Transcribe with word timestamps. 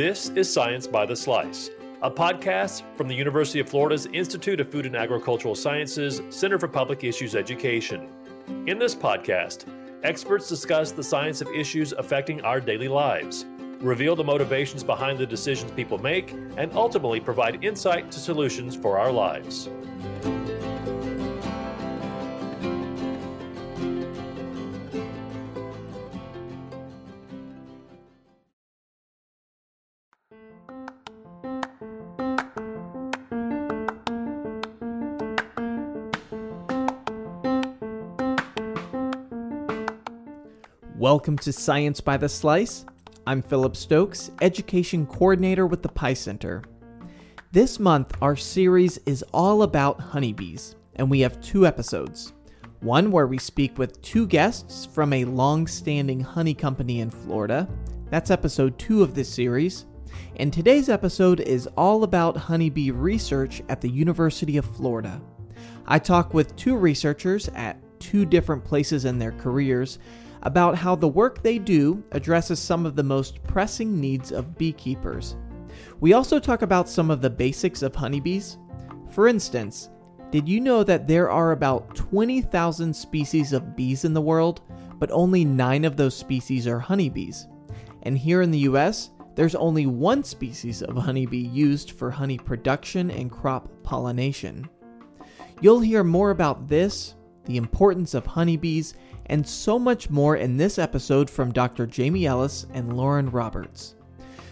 This 0.00 0.30
is 0.30 0.50
Science 0.50 0.86
by 0.86 1.04
the 1.04 1.14
Slice, 1.14 1.68
a 2.00 2.10
podcast 2.10 2.84
from 2.96 3.06
the 3.06 3.14
University 3.14 3.60
of 3.60 3.68
Florida's 3.68 4.06
Institute 4.06 4.58
of 4.58 4.70
Food 4.70 4.86
and 4.86 4.96
Agricultural 4.96 5.54
Sciences 5.54 6.22
Center 6.30 6.58
for 6.58 6.68
Public 6.68 7.04
Issues 7.04 7.36
Education. 7.36 8.08
In 8.66 8.78
this 8.78 8.94
podcast, 8.94 9.66
experts 10.02 10.48
discuss 10.48 10.90
the 10.90 11.02
science 11.02 11.42
of 11.42 11.48
issues 11.48 11.92
affecting 11.92 12.40
our 12.40 12.62
daily 12.62 12.88
lives, 12.88 13.44
reveal 13.82 14.16
the 14.16 14.24
motivations 14.24 14.82
behind 14.82 15.18
the 15.18 15.26
decisions 15.26 15.70
people 15.72 15.98
make, 15.98 16.32
and 16.56 16.72
ultimately 16.72 17.20
provide 17.20 17.62
insight 17.62 18.10
to 18.10 18.20
solutions 18.20 18.74
for 18.74 18.98
our 18.98 19.12
lives. 19.12 19.68
Welcome 41.00 41.38
to 41.38 41.52
Science 41.54 41.98
by 42.02 42.18
the 42.18 42.28
Slice. 42.28 42.84
I'm 43.26 43.40
Philip 43.40 43.74
Stokes, 43.74 44.30
Education 44.42 45.06
Coordinator 45.06 45.66
with 45.66 45.80
the 45.80 45.88
Pie 45.88 46.12
Center. 46.12 46.62
This 47.52 47.80
month, 47.80 48.12
our 48.20 48.36
series 48.36 48.98
is 49.06 49.24
all 49.32 49.62
about 49.62 49.98
honeybees, 49.98 50.76
and 50.96 51.10
we 51.10 51.20
have 51.20 51.40
two 51.40 51.66
episodes. 51.66 52.34
One 52.80 53.10
where 53.10 53.26
we 53.26 53.38
speak 53.38 53.78
with 53.78 54.02
two 54.02 54.26
guests 54.26 54.84
from 54.84 55.14
a 55.14 55.24
long 55.24 55.66
standing 55.66 56.20
honey 56.20 56.52
company 56.52 57.00
in 57.00 57.08
Florida. 57.08 57.66
That's 58.10 58.30
episode 58.30 58.78
two 58.78 59.02
of 59.02 59.14
this 59.14 59.32
series. 59.32 59.86
And 60.36 60.52
today's 60.52 60.90
episode 60.90 61.40
is 61.40 61.66
all 61.78 62.04
about 62.04 62.36
honeybee 62.36 62.90
research 62.90 63.62
at 63.70 63.80
the 63.80 63.88
University 63.88 64.58
of 64.58 64.66
Florida. 64.76 65.18
I 65.86 65.98
talk 65.98 66.34
with 66.34 66.54
two 66.56 66.76
researchers 66.76 67.48
at 67.54 67.78
two 68.00 68.26
different 68.26 68.64
places 68.64 69.06
in 69.06 69.18
their 69.18 69.32
careers 69.32 69.98
about 70.42 70.74
how 70.74 70.94
the 70.94 71.08
work 71.08 71.42
they 71.42 71.58
do 71.58 72.02
addresses 72.12 72.58
some 72.58 72.86
of 72.86 72.96
the 72.96 73.02
most 73.02 73.42
pressing 73.44 74.00
needs 74.00 74.32
of 74.32 74.56
beekeepers. 74.56 75.36
We 76.00 76.12
also 76.12 76.38
talk 76.38 76.62
about 76.62 76.88
some 76.88 77.10
of 77.10 77.20
the 77.20 77.30
basics 77.30 77.82
of 77.82 77.94
honeybees. 77.94 78.58
For 79.10 79.28
instance, 79.28 79.90
did 80.30 80.48
you 80.48 80.60
know 80.60 80.84
that 80.84 81.06
there 81.06 81.30
are 81.30 81.52
about 81.52 81.94
20,000 81.94 82.94
species 82.94 83.52
of 83.52 83.76
bees 83.76 84.04
in 84.04 84.14
the 84.14 84.20
world, 84.20 84.62
but 84.98 85.10
only 85.10 85.44
9 85.44 85.84
of 85.84 85.96
those 85.96 86.16
species 86.16 86.66
are 86.66 86.78
honeybees? 86.78 87.46
And 88.02 88.16
here 88.16 88.40
in 88.40 88.50
the 88.50 88.60
US, 88.60 89.10
there's 89.34 89.54
only 89.54 89.86
one 89.86 90.22
species 90.22 90.82
of 90.82 90.96
honeybee 90.96 91.38
used 91.38 91.92
for 91.92 92.10
honey 92.10 92.38
production 92.38 93.10
and 93.10 93.30
crop 93.30 93.68
pollination. 93.82 94.68
You'll 95.60 95.80
hear 95.80 96.04
more 96.04 96.30
about 96.30 96.68
this, 96.68 97.14
the 97.44 97.56
importance 97.56 98.14
of 98.14 98.26
honeybees, 98.26 98.94
and 99.26 99.46
so 99.46 99.78
much 99.78 100.10
more 100.10 100.36
in 100.36 100.56
this 100.56 100.78
episode 100.78 101.30
from 101.30 101.52
Dr. 101.52 101.86
Jamie 101.86 102.26
Ellis 102.26 102.66
and 102.72 102.96
Lauren 102.96 103.30
Roberts. 103.30 103.94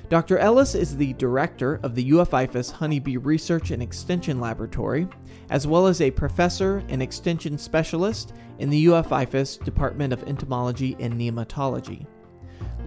Dr. 0.09 0.39
Ellis 0.39 0.75
is 0.75 0.97
the 0.97 1.13
director 1.15 1.81
of 1.83 1.95
the 1.95 2.13
UF 2.13 2.31
IFAS 2.31 2.73
Honeybee 2.73 3.19
Research 3.19 3.71
and 3.73 3.83
Extension 3.83 4.41
Laboratory, 4.41 5.07
as 5.51 5.67
well 5.67 5.87
as 5.87 6.01
a 6.01 6.11
professor 6.11 6.83
and 6.89 7.03
extension 7.03 7.59
specialist 7.59 8.33
in 8.59 8.71
the 8.71 8.89
UF 8.89 9.11
IFAS 9.11 9.63
Department 9.65 10.15
of 10.15 10.23
Entomology 10.23 10.97
and 10.99 11.13
Nematology. 11.13 12.07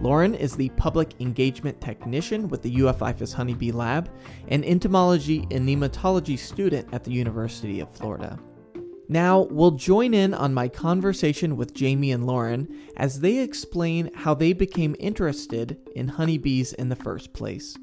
Lauren 0.00 0.34
is 0.34 0.56
the 0.56 0.70
public 0.70 1.14
engagement 1.20 1.80
technician 1.80 2.48
with 2.48 2.60
the 2.60 2.82
UF 2.82 2.98
IFAS 2.98 3.32
Honeybee 3.32 3.70
Lab 3.70 4.10
and 4.48 4.64
entomology 4.64 5.46
and 5.52 5.68
nematology 5.68 6.36
student 6.36 6.92
at 6.92 7.04
the 7.04 7.12
University 7.12 7.78
of 7.78 7.88
Florida. 7.88 8.36
Now, 9.08 9.42
we'll 9.50 9.72
join 9.72 10.14
in 10.14 10.32
on 10.32 10.54
my 10.54 10.68
conversation 10.68 11.56
with 11.56 11.74
Jamie 11.74 12.12
and 12.12 12.26
Lauren 12.26 12.68
as 12.96 13.20
they 13.20 13.38
explain 13.38 14.10
how 14.14 14.34
they 14.34 14.52
became 14.52 14.96
interested 14.98 15.76
in 15.94 16.08
honeybees 16.08 16.72
in 16.72 16.88
the 16.88 16.96
first 16.96 17.32
place. 17.32 17.76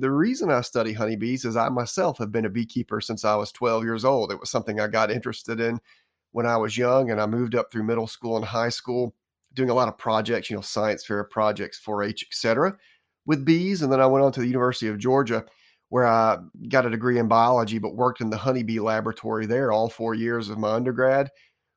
the 0.00 0.10
reason 0.10 0.50
I 0.50 0.62
study 0.62 0.94
honeybees 0.94 1.44
is 1.44 1.56
I 1.56 1.68
myself 1.68 2.18
have 2.18 2.32
been 2.32 2.46
a 2.46 2.50
beekeeper 2.50 3.00
since 3.00 3.24
I 3.24 3.34
was 3.34 3.52
12 3.52 3.84
years 3.84 4.04
old. 4.04 4.32
It 4.32 4.40
was 4.40 4.50
something 4.50 4.80
I 4.80 4.86
got 4.86 5.10
interested 5.10 5.60
in 5.60 5.78
when 6.32 6.46
I 6.46 6.56
was 6.56 6.78
young, 6.78 7.10
and 7.10 7.20
I 7.20 7.26
moved 7.26 7.54
up 7.54 7.70
through 7.70 7.82
middle 7.82 8.06
school 8.06 8.36
and 8.36 8.44
high 8.44 8.68
school 8.70 9.14
doing 9.54 9.70
a 9.70 9.74
lot 9.74 9.88
of 9.88 9.98
projects, 9.98 10.50
you 10.50 10.56
know, 10.56 10.62
science 10.62 11.04
fair 11.04 11.24
projects, 11.24 11.80
4-H, 11.84 12.24
etc., 12.28 12.76
with 13.26 13.44
bees. 13.44 13.82
And 13.82 13.92
then 13.92 14.00
I 14.00 14.06
went 14.06 14.24
on 14.24 14.32
to 14.32 14.40
the 14.40 14.46
University 14.46 14.88
of 14.88 14.98
Georgia, 14.98 15.44
where 15.88 16.06
I 16.06 16.38
got 16.68 16.86
a 16.86 16.90
degree 16.90 17.18
in 17.18 17.28
biology, 17.28 17.78
but 17.78 17.96
worked 17.96 18.20
in 18.20 18.30
the 18.30 18.36
honeybee 18.36 18.80
laboratory 18.80 19.46
there 19.46 19.72
all 19.72 19.88
four 19.88 20.14
years 20.14 20.48
of 20.48 20.58
my 20.58 20.70
undergrad. 20.70 21.30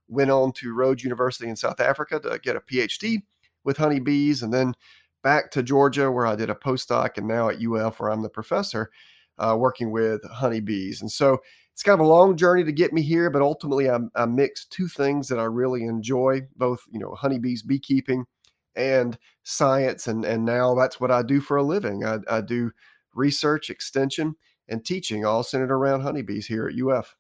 Went 0.08 0.32
on 0.32 0.52
to 0.54 0.74
Rhodes 0.74 1.04
University 1.04 1.50
in 1.50 1.56
South 1.56 1.80
Africa 1.80 2.20
to 2.20 2.40
get 2.40 2.56
a 2.56 2.62
PhD 2.62 3.24
with 3.64 3.78
honeybees, 3.78 4.44
and 4.44 4.54
then 4.54 4.76
back 5.24 5.50
to 5.52 5.64
Georgia, 5.64 6.12
where 6.12 6.28
I 6.28 6.36
did 6.36 6.50
a 6.50 6.56
postdoc, 6.56 7.18
and 7.18 7.28
now 7.28 7.50
at 7.50 7.62
UF, 7.62 8.00
where 8.00 8.12
I'm 8.12 8.22
the 8.22 8.30
professor, 8.30 8.92
uh, 9.40 9.56
working 9.58 9.92
with 9.92 10.24
honeybees. 10.30 11.02
And 11.02 11.12
so 11.12 11.40
it's 11.74 11.84
kind 11.84 12.00
of 12.00 12.06
a 12.06 12.10
long 12.10 12.38
journey 12.38 12.64
to 12.64 12.72
get 12.72 12.94
me 12.94 13.02
here, 13.02 13.32
but 13.32 13.42
ultimately 13.42 13.90
I, 13.90 13.98
I 14.16 14.26
mix 14.26 14.66
two 14.66 14.88
things 14.88 15.28
that 15.28 15.40
I 15.40 15.46
really 15.46 15.84
enjoy, 15.84 16.42
both, 16.56 16.82
you 16.92 17.00
know, 17.00 17.16
honeybees, 17.16 17.64
beekeeping 17.64 18.26
and 18.76 19.18
science. 19.42 20.08
And, 20.08 20.24
and 20.24 20.46
now 20.46 20.76
that's 20.76 21.00
what 21.00 21.10
I 21.12 21.24
do 21.24 21.42
for 21.42 21.58
a 21.58 21.64
living. 21.64 22.06
I, 22.06 22.20
I 22.30 22.42
do 22.42 22.72
research, 23.16 23.72
extension, 23.72 24.36
and 24.70 24.86
teaching 24.86 25.26
all 25.26 25.42
centered 25.42 25.72
around 25.72 26.02
honeybees 26.02 26.46
here 26.46 26.68
at 26.68 26.80
UF. 26.80 27.16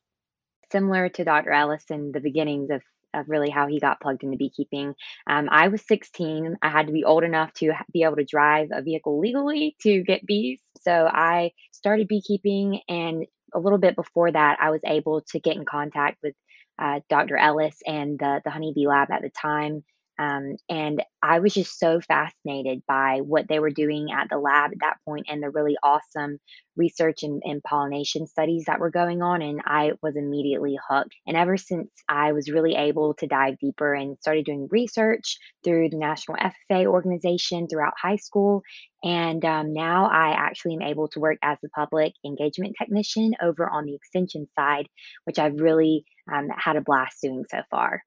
Similar 0.71 1.09
to 1.09 1.23
Dr. 1.23 1.51
Ellis 1.51 1.85
in 1.89 2.11
the 2.11 2.19
beginnings 2.19 2.69
of 2.69 2.81
of 3.15 3.29
really 3.29 3.49
how 3.49 3.67
he 3.67 3.79
got 3.79 4.01
plugged 4.01 4.23
into 4.23 4.37
beekeeping. 4.37 4.95
Um, 5.27 5.47
I 5.51 5.67
was 5.67 5.85
16. 5.87 6.57
I 6.61 6.69
had 6.69 6.87
to 6.87 6.93
be 6.93 7.03
old 7.03 7.23
enough 7.23 7.53
to 7.55 7.71
be 7.91 8.03
able 8.03 8.15
to 8.15 8.25
drive 8.25 8.69
a 8.71 8.81
vehicle 8.81 9.19
legally 9.19 9.75
to 9.81 10.01
get 10.03 10.25
bees. 10.25 10.59
So 10.81 11.07
I 11.11 11.51
started 11.71 12.07
beekeeping 12.07 12.81
and 12.89 13.25
a 13.53 13.59
little 13.59 13.79
bit 13.79 13.95
before 13.95 14.31
that, 14.31 14.57
I 14.61 14.71
was 14.71 14.81
able 14.85 15.21
to 15.31 15.39
get 15.39 15.55
in 15.55 15.65
contact 15.65 16.17
with 16.23 16.35
uh, 16.79 17.01
Dr. 17.09 17.37
Ellis 17.37 17.77
and 17.85 18.19
the, 18.19 18.41
the 18.43 18.51
honeybee 18.51 18.87
lab 18.87 19.11
at 19.11 19.21
the 19.21 19.29
time. 19.29 19.83
Um, 20.19 20.57
and 20.69 21.03
I 21.23 21.39
was 21.39 21.53
just 21.53 21.79
so 21.79 21.99
fascinated 22.01 22.83
by 22.87 23.21
what 23.23 23.47
they 23.47 23.59
were 23.59 23.71
doing 23.71 24.09
at 24.11 24.27
the 24.29 24.37
lab 24.37 24.71
at 24.71 24.79
that 24.81 24.97
point 25.07 25.25
and 25.27 25.41
the 25.41 25.49
really 25.49 25.75
awesome 25.81 26.37
research 26.75 27.23
and, 27.23 27.41
and, 27.45 27.63
pollination 27.63 28.27
studies 28.27 28.65
that 28.67 28.79
were 28.79 28.91
going 28.91 29.21
on. 29.21 29.41
And 29.41 29.61
I 29.65 29.93
was 30.01 30.15
immediately 30.15 30.77
hooked. 30.87 31.15
And 31.25 31.37
ever 31.37 31.57
since 31.57 31.89
I 32.09 32.33
was 32.33 32.51
really 32.51 32.75
able 32.75 33.13
to 33.15 33.27
dive 33.27 33.57
deeper 33.59 33.93
and 33.93 34.17
started 34.19 34.45
doing 34.45 34.67
research 34.69 35.37
through 35.63 35.89
the 35.89 35.97
National 35.97 36.37
FFA 36.37 36.85
organization 36.85 37.67
throughout 37.67 37.93
high 37.99 38.17
school. 38.17 38.61
And 39.03 39.43
um, 39.45 39.73
now 39.73 40.09
I 40.11 40.31
actually 40.31 40.75
am 40.75 40.81
able 40.81 41.07
to 41.09 41.19
work 41.19 41.37
as 41.41 41.57
a 41.63 41.69
public 41.69 42.13
engagement 42.25 42.75
technician 42.77 43.33
over 43.41 43.69
on 43.69 43.85
the 43.85 43.95
extension 43.95 44.47
side, 44.57 44.87
which 45.25 45.39
I've 45.39 45.59
really 45.59 46.05
um, 46.31 46.49
had 46.55 46.75
a 46.75 46.81
blast 46.81 47.17
doing 47.21 47.45
so 47.49 47.61
far. 47.71 48.03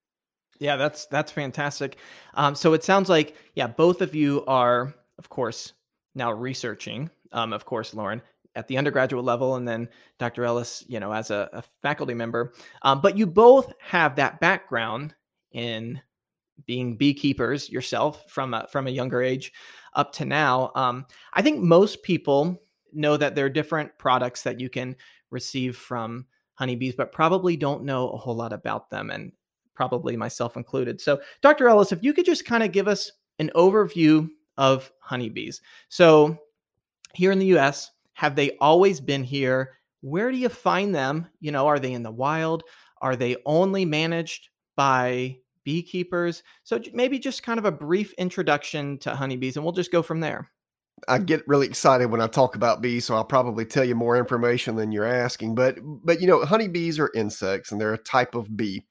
Yeah, 0.58 0.76
that's 0.76 1.06
that's 1.06 1.32
fantastic. 1.32 1.96
Um, 2.34 2.54
so 2.54 2.72
it 2.72 2.84
sounds 2.84 3.08
like 3.08 3.36
yeah, 3.54 3.66
both 3.66 4.00
of 4.00 4.14
you 4.14 4.44
are, 4.46 4.94
of 5.18 5.28
course, 5.28 5.72
now 6.14 6.32
researching. 6.32 7.10
Um, 7.32 7.52
of 7.52 7.64
course, 7.64 7.94
Lauren 7.94 8.22
at 8.54 8.66
the 8.68 8.78
undergraduate 8.78 9.24
level, 9.24 9.56
and 9.56 9.68
then 9.68 9.88
Dr. 10.18 10.44
Ellis, 10.44 10.82
you 10.88 10.98
know, 10.98 11.12
as 11.12 11.30
a, 11.30 11.48
a 11.52 11.62
faculty 11.82 12.14
member. 12.14 12.54
Um, 12.82 13.02
but 13.02 13.16
you 13.16 13.26
both 13.26 13.72
have 13.80 14.16
that 14.16 14.40
background 14.40 15.14
in 15.52 16.00
being 16.64 16.96
beekeepers 16.96 17.68
yourself 17.68 18.24
from 18.30 18.54
a, 18.54 18.66
from 18.70 18.86
a 18.86 18.90
younger 18.90 19.20
age 19.20 19.52
up 19.94 20.10
to 20.12 20.24
now. 20.24 20.72
Um, 20.74 21.04
I 21.34 21.42
think 21.42 21.60
most 21.62 22.02
people 22.02 22.62
know 22.94 23.18
that 23.18 23.34
there 23.34 23.44
are 23.44 23.50
different 23.50 23.96
products 23.98 24.42
that 24.44 24.58
you 24.58 24.70
can 24.70 24.96
receive 25.30 25.76
from 25.76 26.24
honeybees, 26.54 26.94
but 26.94 27.12
probably 27.12 27.58
don't 27.58 27.84
know 27.84 28.08
a 28.08 28.16
whole 28.16 28.36
lot 28.36 28.54
about 28.54 28.88
them. 28.88 29.10
And 29.10 29.32
probably 29.76 30.16
myself 30.16 30.56
included. 30.56 31.00
So, 31.00 31.20
Dr. 31.42 31.68
Ellis, 31.68 31.92
if 31.92 32.02
you 32.02 32.12
could 32.12 32.24
just 32.24 32.44
kind 32.44 32.62
of 32.62 32.72
give 32.72 32.88
us 32.88 33.12
an 33.38 33.50
overview 33.54 34.28
of 34.56 34.90
honeybees. 35.00 35.60
So, 35.88 36.38
here 37.14 37.30
in 37.30 37.38
the 37.38 37.56
US, 37.56 37.90
have 38.14 38.34
they 38.34 38.56
always 38.60 39.00
been 39.00 39.22
here? 39.22 39.78
Where 40.00 40.32
do 40.32 40.38
you 40.38 40.48
find 40.48 40.94
them? 40.94 41.26
You 41.40 41.52
know, 41.52 41.66
are 41.66 41.78
they 41.78 41.92
in 41.92 42.02
the 42.02 42.10
wild? 42.10 42.64
Are 43.02 43.16
they 43.16 43.36
only 43.46 43.84
managed 43.84 44.48
by 44.74 45.38
beekeepers? 45.64 46.42
So, 46.64 46.80
maybe 46.92 47.18
just 47.18 47.42
kind 47.42 47.58
of 47.58 47.64
a 47.64 47.72
brief 47.72 48.12
introduction 48.14 48.98
to 48.98 49.14
honeybees, 49.14 49.56
and 49.56 49.64
we'll 49.64 49.72
just 49.72 49.92
go 49.92 50.02
from 50.02 50.20
there. 50.20 50.50
I 51.08 51.18
get 51.18 51.46
really 51.46 51.66
excited 51.66 52.10
when 52.10 52.22
I 52.22 52.26
talk 52.26 52.56
about 52.56 52.80
bees, 52.80 53.04
so 53.04 53.14
I'll 53.14 53.24
probably 53.24 53.66
tell 53.66 53.84
you 53.84 53.94
more 53.94 54.16
information 54.16 54.76
than 54.76 54.92
you're 54.92 55.04
asking. 55.04 55.54
But 55.54 55.78
but 55.82 56.20
you 56.20 56.26
know, 56.26 56.44
honeybees 56.44 56.98
are 56.98 57.10
insects 57.14 57.70
and 57.70 57.80
they're 57.80 57.92
a 57.92 57.98
type 57.98 58.34
of 58.34 58.56
bee. 58.56 58.86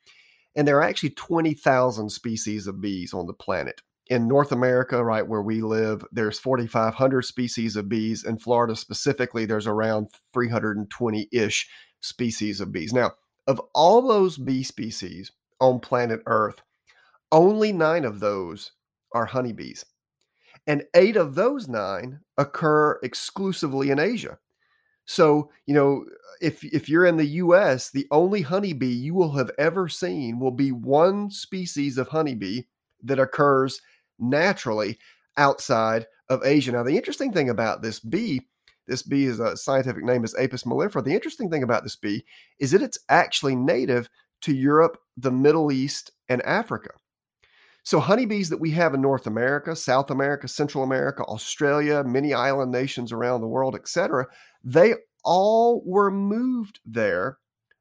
And 0.56 0.68
there 0.68 0.78
are 0.78 0.84
actually 0.84 1.12
20,000 1.12 2.10
species 2.10 2.68
of 2.68 2.81
bees 2.81 3.13
on 3.13 3.28
the 3.28 3.34
planet. 3.34 3.81
In 4.07 4.28
North 4.28 4.52
America, 4.52 5.04
right 5.04 5.28
where 5.28 5.42
we 5.42 5.62
live, 5.62 6.06
there's 6.12 6.40
4,500 6.40 7.24
species 7.24 7.75
of 7.75 7.90
bees. 7.90 8.24
In 8.24 8.38
Florida 8.38 8.75
specifically, 8.75 9.46
there's 9.46 9.68
around 9.68 10.10
320 10.34 11.28
ish 11.31 11.68
species 12.02 12.62
of 12.62 12.72
bees. 12.72 12.94
Now, 12.94 13.13
of 13.48 13.60
all 13.74 14.07
those 14.07 14.38
bee 14.38 14.63
species 14.63 15.31
on 15.60 15.80
planet 15.80 16.22
Earth, 16.28 16.62
only 17.31 17.74
nine 17.74 18.06
of 18.06 18.19
those 18.19 18.72
are 19.12 19.25
honeybees. 19.25 19.86
And 20.68 20.84
eight 20.96 21.16
of 21.16 21.36
those 21.36 21.68
nine 21.68 22.22
occur 22.38 23.00
exclusively 23.04 23.90
in 23.90 24.00
Asia. 24.00 24.40
So, 25.06 25.52
you 25.66 25.74
know, 25.74 26.06
if 26.42 26.63
if 26.63 26.90
you're 26.90 27.06
in 27.06 27.18
the 27.18 27.25
US, 27.25 27.90
the 27.90 28.07
only 28.12 28.42
honeybee 28.42 28.88
you 28.88 29.13
will 29.13 29.34
have 29.34 29.52
ever 29.57 29.88
seen 29.88 30.40
will 30.40 30.52
be 30.52 30.72
one 30.72 31.30
species 31.31 31.98
of 31.98 32.10
honeybee 32.10 32.63
that 33.04 33.19
occurs 33.19 33.81
naturally 34.19 34.98
outside 35.38 36.07
of 36.30 36.44
Asia. 36.44 36.72
Now, 36.72 36.84
the 36.84 36.98
interesting 36.98 37.31
thing 37.31 37.50
about 37.50 37.81
this 37.81 38.00
bee, 38.00 38.42
this 38.88 39.04
bee 39.04 39.25
is 39.25 39.40
a 39.40 39.56
scientific 39.56 40.04
name 40.04 40.24
is 40.24 40.36
Apis 40.36 40.63
mellifera. 40.63 41.04
The 41.04 41.13
interesting 41.13 41.50
thing 41.50 41.63
about 41.63 41.84
this 41.84 41.96
bee 41.96 42.25
is 42.60 42.72
that 42.72 42.81
it's 42.81 43.00
actually 43.10 43.56
native 43.56 44.10
to 44.42 44.54
Europe, 44.54 44.98
the 45.18 45.31
Middle 45.31 45.72
East, 45.72 46.12
and 46.30 46.42
Africa. 46.44 46.92
So, 47.84 48.00
honeybees 48.00 48.50
that 48.50 48.60
we 48.60 48.72
have 48.72 48.96
in 48.96 49.01
North 49.01 49.28
America, 49.28 49.75
South 49.75 50.10
America, 50.10 50.48
Central 50.48 50.84
America, 50.84 51.24
Australia, 51.25 52.04
many 52.04 52.34
island 52.34 52.72
nations 52.72 53.12
around 53.12 53.42
the 53.42 53.48
world, 53.48 53.75
etc., 53.75 54.25
they 54.66 54.96
all 55.24 55.82
were 55.86 56.12
moved 56.12 56.80
there 56.86 57.38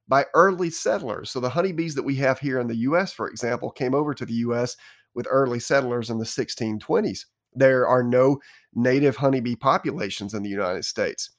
by 0.07 0.25
early 0.35 0.69
settlers. 0.69 1.31
So, 1.31 1.39
the 1.39 1.49
honeybees 1.49 1.95
that 1.95 2.03
we 2.03 2.15
have 2.17 2.39
here 2.39 2.59
in 2.59 2.67
the 2.67 2.77
US, 2.77 3.11
for 3.11 3.27
example, 3.27 3.71
came 3.71 3.95
over 3.95 4.13
to 4.13 4.25
the 4.25 4.33
US 4.33 4.77
with 5.15 5.27
early 5.29 5.59
settlers 5.59 6.09
in 6.09 6.19
the 6.19 6.25
1620s. 6.25 7.25
There 7.53 7.87
are 7.87 8.03
no 8.03 8.39
native 8.73 9.15
honeybee 9.15 9.55
populations 9.55 10.33
in 10.33 10.43
the 10.43 10.49
United 10.49 10.85
States. 10.85 11.31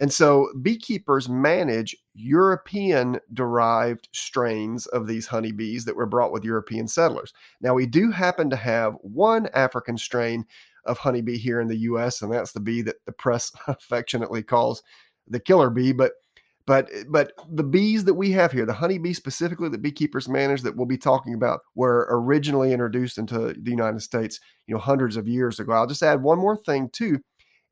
And 0.00 0.12
so 0.12 0.48
beekeepers 0.62 1.28
manage 1.28 1.96
European 2.14 3.18
derived 3.34 4.08
strains 4.12 4.86
of 4.86 5.06
these 5.06 5.26
honeybees 5.26 5.84
that 5.84 5.96
were 5.96 6.06
brought 6.06 6.32
with 6.32 6.44
European 6.44 6.86
settlers. 6.86 7.32
Now, 7.60 7.74
we 7.74 7.86
do 7.86 8.10
happen 8.12 8.48
to 8.50 8.56
have 8.56 8.94
one 9.02 9.48
African 9.54 9.98
strain 9.98 10.44
of 10.88 10.98
honeybee 10.98 11.38
here 11.38 11.60
in 11.60 11.68
the 11.68 11.76
US, 11.76 12.22
and 12.22 12.32
that's 12.32 12.52
the 12.52 12.60
bee 12.60 12.82
that 12.82 12.96
the 13.06 13.12
press 13.12 13.52
affectionately 13.66 14.42
calls 14.42 14.82
the 15.26 15.40
killer 15.40 15.70
bee. 15.70 15.92
But 15.92 16.12
but 16.66 16.90
but 17.08 17.32
the 17.50 17.64
bees 17.64 18.04
that 18.04 18.14
we 18.14 18.32
have 18.32 18.52
here, 18.52 18.66
the 18.66 18.74
honeybee 18.74 19.14
specifically 19.14 19.68
that 19.70 19.82
beekeepers 19.82 20.28
manage 20.28 20.62
that 20.62 20.76
we'll 20.76 20.86
be 20.86 20.98
talking 20.98 21.34
about, 21.34 21.60
were 21.74 22.06
originally 22.10 22.72
introduced 22.72 23.16
into 23.16 23.54
the 23.54 23.70
United 23.70 24.00
States, 24.00 24.40
you 24.66 24.74
know, 24.74 24.80
hundreds 24.80 25.16
of 25.16 25.28
years 25.28 25.58
ago. 25.60 25.72
I'll 25.72 25.86
just 25.86 26.02
add 26.02 26.22
one 26.22 26.38
more 26.38 26.56
thing 26.56 26.90
too, 26.92 27.20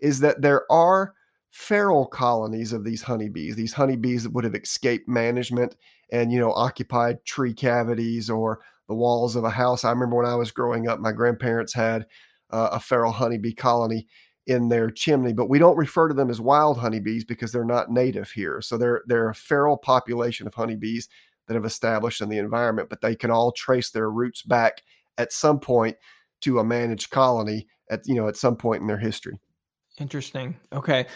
is 0.01 0.21
that 0.21 0.41
there 0.41 0.71
are 0.73 1.13
feral 1.51 2.07
colonies 2.07 2.73
of 2.73 2.85
these 2.85 3.03
honeybees, 3.03 3.57
these 3.57 3.73
honeybees 3.73 4.23
that 4.23 4.33
would 4.33 4.45
have 4.45 4.55
escaped 4.55 5.09
management 5.09 5.77
and, 6.13 6.33
you 6.33 6.39
know, 6.39 6.53
occupied 6.53 7.25
tree 7.25 7.55
cavities 7.55 8.31
or 8.31 8.61
the 8.89 8.95
walls 8.95 9.37
of 9.37 9.45
a 9.45 9.51
house. 9.51 9.85
I 9.85 9.91
remember 9.91 10.17
when 10.17 10.27
I 10.27 10.35
was 10.35 10.51
growing 10.51 10.89
up, 10.89 11.01
my 11.01 11.13
grandparents 11.13 11.73
had 11.75 12.07
uh, 12.51 12.71
a 12.73 12.81
feral 12.81 13.13
honeybee 13.13 13.55
colony 13.55 14.07
in 14.47 14.69
their 14.69 14.91
chimney, 14.91 15.33
but 15.33 15.49
we 15.49 15.59
don't 15.59 15.77
refer 15.77 16.09
to 16.09 16.15
them 16.15 16.31
as 16.31 16.41
wild 16.41 16.79
honeybees 16.79 17.25
because 17.25 17.51
they're 17.51 17.65
not 17.65 17.91
native 17.91 18.31
here. 18.31 18.61
So 18.61 18.79
they're 18.79 19.03
they're 19.07 19.31
a 19.31 19.35
feral 19.35 19.77
population 19.77 20.47
of 20.47 20.55
honeybees 20.55 21.09
that 21.47 21.55
have 21.55 21.65
established 21.65 22.21
in 22.21 22.29
the 22.29 22.39
environment, 22.39 22.89
but 22.89 23.01
they 23.01 23.15
can 23.15 23.31
all 23.31 23.53
trace 23.53 23.91
their 23.91 24.11
roots 24.11 24.43
back 24.43 24.83
at 25.19 25.33
some 25.33 25.59
point 25.59 25.97
to 26.43 26.59
a 26.59 26.65
managed 26.65 27.11
colony 27.11 27.67
at 27.91 28.07
you 28.07 28.15
know 28.15 28.29
at 28.29 28.37
some 28.37 28.57
point 28.57 28.81
in 28.81 28.87
their 28.87 28.99
history. 28.99 29.39
Interesting. 29.99 30.57
Okay. 30.73 31.07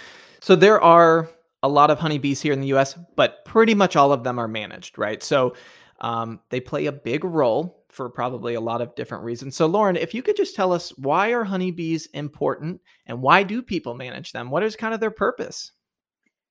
So 0.41 0.57
there 0.57 0.81
are 0.81 1.29
a 1.63 1.69
lot 1.69 1.91
of 1.91 1.99
honeybees 1.99 2.41
here 2.41 2.53
in 2.53 2.61
the 2.61 2.73
US, 2.75 2.99
but 3.15 3.45
pretty 3.45 3.75
much 3.75 3.95
all 3.95 4.13
of 4.13 4.25
them 4.25 4.39
are 4.39 4.49
managed, 4.49 4.99
right? 4.99 5.23
So 5.23 5.55
um, 6.01 6.41
they 6.51 6.61
play 6.61 6.87
a 6.87 6.93
big 6.93 7.25
role 7.25 7.85
for 7.89 8.09
probably 8.09 8.55
a 8.55 8.61
lot 8.61 8.81
of 8.81 8.95
different 8.95 9.25
reasons. 9.25 9.57
So, 9.57 9.67
Lauren, 9.67 9.97
if 9.97 10.15
you 10.15 10.23
could 10.23 10.37
just 10.37 10.55
tell 10.55 10.73
us 10.73 10.91
why 10.97 11.31
are 11.31 11.45
honeybees 11.45 12.07
important 12.15 12.81
and 13.07 13.21
why 13.21 13.43
do 13.43 13.63
people 13.63 13.95
manage 13.95 14.33
them? 14.33 14.51
What 14.51 14.63
is 14.63 14.77
kind 14.77 14.95
of 14.95 15.01
their 15.01 15.11
purpose? 15.11 15.73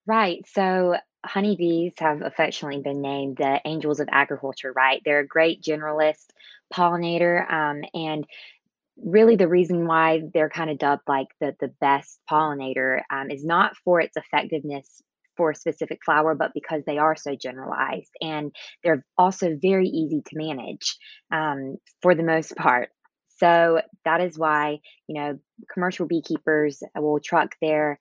Right. 0.06 0.46
So, 0.48 0.98
honeybees 1.26 1.94
have 2.00 2.22
affectionately 2.22 2.82
been 2.82 3.02
named 3.02 3.38
the 3.38 3.60
angels 3.66 4.00
of 4.00 4.08
agriculture, 4.12 4.72
right? 4.74 5.02
They're 5.04 5.20
a 5.20 5.28
great 5.28 5.62
generalist 5.62 6.28
pollinator. 6.74 7.52
Um, 7.52 7.84
and 7.94 8.26
really 9.04 9.36
the 9.36 9.48
reason 9.48 9.88
why 9.88 10.24
they're 10.34 10.50
kind 10.50 10.70
of 10.70 10.78
dubbed 10.78 11.04
like 11.08 11.28
the 11.40 11.56
the 11.60 11.70
best 11.80 12.20
pollinator 12.30 13.02
um, 13.10 13.32
is 13.32 13.46
not 13.46 13.76
for 13.78 14.02
its 14.02 14.18
effectiveness 14.18 15.02
for 15.40 15.52
a 15.52 15.56
specific 15.56 16.00
flower, 16.04 16.36
but 16.36 16.52
because 16.54 16.84
they 16.86 16.98
are 16.98 17.16
so 17.16 17.34
generalized 17.34 18.12
and 18.22 18.54
they're 18.84 19.06
also 19.18 19.58
very 19.62 19.88
easy 19.88 20.22
to 20.22 20.38
manage 20.38 20.98
um, 21.32 21.78
for 22.02 22.14
the 22.14 22.24
most 22.24 22.58
part. 22.58 22.90
So 23.38 23.82
that 24.04 24.20
is 24.20 24.38
why 24.38 24.80
you 25.08 25.16
know 25.16 25.40
commercial 25.74 26.08
beekeepers 26.08 26.84
will 26.94 27.22
truck 27.24 27.56
their 27.62 27.98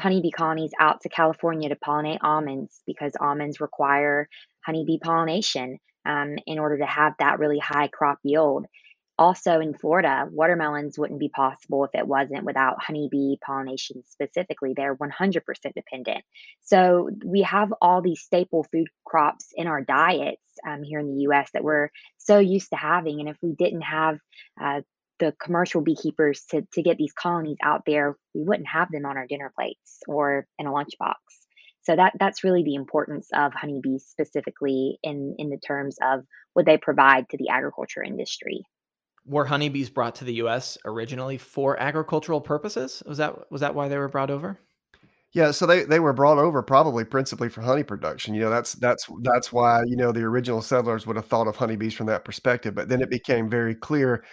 honeybee 0.00 0.32
colonies 0.32 0.72
out 0.80 1.02
to 1.02 1.08
California 1.08 1.68
to 1.68 1.76
pollinate 1.76 2.18
almonds 2.22 2.82
because 2.88 3.12
almonds 3.20 3.60
require 3.60 4.28
honeybee 4.66 4.98
pollination 4.98 5.78
um, 6.04 6.34
in 6.48 6.58
order 6.58 6.78
to 6.78 6.86
have 6.86 7.14
that 7.20 7.38
really 7.38 7.60
high 7.60 7.86
crop 7.86 8.18
yield 8.24 8.66
also 9.18 9.60
in 9.60 9.74
Florida, 9.74 10.26
watermelons 10.30 10.98
wouldn't 10.98 11.20
be 11.20 11.28
possible 11.28 11.84
if 11.84 11.90
it 11.94 12.06
wasn't 12.06 12.44
without 12.44 12.82
honeybee 12.82 13.36
pollination 13.44 14.02
specifically. 14.06 14.74
They're 14.76 14.96
100% 14.96 15.42
dependent. 15.74 16.24
So 16.62 17.10
we 17.24 17.42
have 17.42 17.72
all 17.80 18.02
these 18.02 18.20
staple 18.20 18.64
food 18.72 18.88
crops 19.04 19.52
in 19.54 19.66
our 19.66 19.82
diets 19.82 20.42
um, 20.66 20.82
here 20.82 20.98
in 20.98 21.14
the 21.14 21.22
US 21.28 21.50
that 21.54 21.64
we're 21.64 21.90
so 22.18 22.38
used 22.38 22.70
to 22.70 22.76
having. 22.76 23.20
And 23.20 23.28
if 23.28 23.36
we 23.40 23.52
didn't 23.52 23.82
have 23.82 24.18
uh, 24.60 24.80
the 25.20 25.32
commercial 25.40 25.80
beekeepers 25.80 26.44
to, 26.50 26.66
to 26.72 26.82
get 26.82 26.96
these 26.96 27.12
colonies 27.12 27.58
out 27.62 27.82
there, 27.86 28.16
we 28.34 28.42
wouldn't 28.42 28.68
have 28.68 28.90
them 28.90 29.06
on 29.06 29.16
our 29.16 29.26
dinner 29.26 29.52
plates 29.54 30.00
or 30.08 30.46
in 30.58 30.66
a 30.66 30.72
lunchbox. 30.72 31.14
So 31.82 31.94
that 31.94 32.14
that's 32.18 32.42
really 32.42 32.64
the 32.64 32.76
importance 32.76 33.28
of 33.34 33.52
honeybees 33.52 34.06
specifically 34.08 34.98
in 35.02 35.34
in 35.38 35.50
the 35.50 35.58
terms 35.58 35.98
of 36.02 36.24
what 36.54 36.64
they 36.64 36.78
provide 36.78 37.28
to 37.28 37.36
the 37.36 37.50
agriculture 37.50 38.02
industry 38.02 38.64
were 39.26 39.44
honeybees 39.44 39.90
brought 39.90 40.16
to 40.16 40.24
the 40.24 40.34
U.S. 40.34 40.76
originally 40.84 41.38
for 41.38 41.80
agricultural 41.80 42.40
purposes? 42.40 43.02
Was 43.06 43.18
that 43.18 43.50
was 43.50 43.60
that 43.60 43.74
why 43.74 43.88
they 43.88 43.98
were 43.98 44.08
brought 44.08 44.30
over? 44.30 44.58
Yeah, 45.32 45.50
so 45.50 45.66
they, 45.66 45.82
they 45.82 45.98
were 45.98 46.12
brought 46.12 46.38
over 46.38 46.62
probably 46.62 47.04
principally 47.04 47.48
for 47.48 47.60
honey 47.60 47.82
production. 47.82 48.34
You 48.34 48.42
know, 48.42 48.50
that's 48.50 48.74
that's 48.74 49.08
that's 49.22 49.52
why 49.52 49.82
you 49.86 49.96
know 49.96 50.12
the 50.12 50.22
original 50.22 50.62
settlers 50.62 51.06
would 51.06 51.16
have 51.16 51.26
thought 51.26 51.48
of 51.48 51.56
honeybees 51.56 51.94
from 51.94 52.06
that 52.06 52.24
perspective. 52.24 52.74
But 52.74 52.88
then 52.88 53.02
it 53.02 53.10
became 53.10 53.50
very 53.50 53.74
clear 53.74 54.24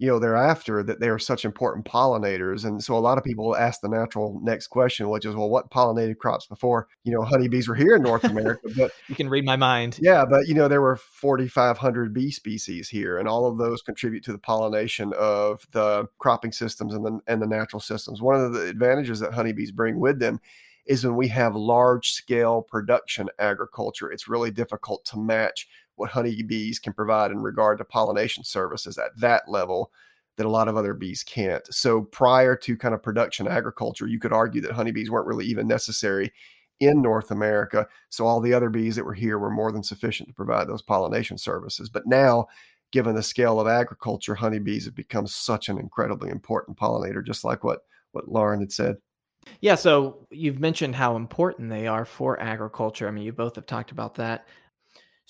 you 0.00 0.06
know 0.06 0.18
thereafter 0.18 0.82
that 0.82 0.98
they 0.98 1.10
are 1.10 1.18
such 1.18 1.44
important 1.44 1.84
pollinators 1.84 2.64
and 2.64 2.82
so 2.82 2.96
a 2.96 2.98
lot 2.98 3.18
of 3.18 3.22
people 3.22 3.54
ask 3.54 3.82
the 3.82 3.88
natural 3.88 4.40
next 4.42 4.68
question 4.68 5.10
which 5.10 5.26
is 5.26 5.36
well 5.36 5.50
what 5.50 5.70
pollinated 5.70 6.16
crops 6.16 6.46
before 6.46 6.88
you 7.04 7.12
know 7.12 7.22
honeybees 7.22 7.68
were 7.68 7.74
here 7.74 7.94
in 7.94 8.02
north 8.02 8.24
america? 8.24 8.66
But 8.76 8.92
you 9.08 9.14
can 9.14 9.28
read 9.28 9.44
my 9.44 9.56
mind. 9.56 9.98
Yeah 10.00 10.24
but 10.24 10.48
you 10.48 10.54
know 10.54 10.68
there 10.68 10.80
were 10.80 10.96
4500 10.96 12.14
bee 12.14 12.30
species 12.30 12.88
here 12.88 13.18
and 13.18 13.28
all 13.28 13.46
of 13.46 13.58
those 13.58 13.82
contribute 13.82 14.24
to 14.24 14.32
the 14.32 14.38
pollination 14.38 15.12
of 15.18 15.66
the 15.72 16.08
cropping 16.18 16.52
systems 16.52 16.94
and 16.94 17.04
the, 17.04 17.20
and 17.26 17.42
the 17.42 17.46
natural 17.46 17.80
systems. 17.80 18.22
One 18.22 18.36
of 18.36 18.54
the 18.54 18.68
advantages 18.68 19.20
that 19.20 19.34
honeybees 19.34 19.70
bring 19.70 20.00
with 20.00 20.18
them 20.18 20.40
is 20.86 21.04
when 21.04 21.14
we 21.14 21.28
have 21.28 21.54
large 21.54 22.12
scale 22.12 22.62
production 22.62 23.28
agriculture 23.38 24.10
it's 24.10 24.28
really 24.28 24.50
difficult 24.50 25.04
to 25.04 25.18
match 25.18 25.68
what 26.00 26.10
honeybees 26.10 26.78
can 26.78 26.92
provide 26.92 27.30
in 27.30 27.38
regard 27.38 27.78
to 27.78 27.84
pollination 27.84 28.42
services 28.42 28.98
at 28.98 29.16
that 29.18 29.48
level 29.48 29.92
that 30.36 30.46
a 30.46 30.50
lot 30.50 30.68
of 30.68 30.76
other 30.76 30.94
bees 30.94 31.22
can't. 31.22 31.62
So 31.72 32.02
prior 32.02 32.56
to 32.56 32.76
kind 32.76 32.94
of 32.94 33.02
production 33.02 33.46
agriculture, 33.46 34.06
you 34.06 34.18
could 34.18 34.32
argue 34.32 34.60
that 34.62 34.72
honeybees 34.72 35.10
weren't 35.10 35.26
really 35.26 35.46
even 35.46 35.68
necessary 35.68 36.32
in 36.80 37.02
North 37.02 37.30
America. 37.30 37.86
So 38.08 38.26
all 38.26 38.40
the 38.40 38.54
other 38.54 38.70
bees 38.70 38.96
that 38.96 39.04
were 39.04 39.14
here 39.14 39.38
were 39.38 39.50
more 39.50 39.70
than 39.70 39.82
sufficient 39.82 40.28
to 40.30 40.34
provide 40.34 40.66
those 40.66 40.82
pollination 40.82 41.36
services. 41.36 41.90
But 41.90 42.06
now, 42.06 42.46
given 42.90 43.14
the 43.14 43.22
scale 43.22 43.60
of 43.60 43.68
agriculture, 43.68 44.34
honeybees 44.34 44.86
have 44.86 44.94
become 44.94 45.26
such 45.26 45.68
an 45.68 45.78
incredibly 45.78 46.30
important 46.30 46.78
pollinator, 46.78 47.24
just 47.24 47.44
like 47.44 47.62
what 47.62 47.84
what 48.12 48.28
Lauren 48.28 48.60
had 48.60 48.72
said. 48.72 48.96
Yeah, 49.60 49.74
so 49.74 50.26
you've 50.30 50.60
mentioned 50.60 50.94
how 50.96 51.16
important 51.16 51.70
they 51.70 51.86
are 51.86 52.04
for 52.04 52.40
agriculture. 52.40 53.08
I 53.08 53.10
mean, 53.10 53.24
you 53.24 53.32
both 53.32 53.56
have 53.56 53.66
talked 53.66 53.90
about 53.90 54.14
that. 54.16 54.46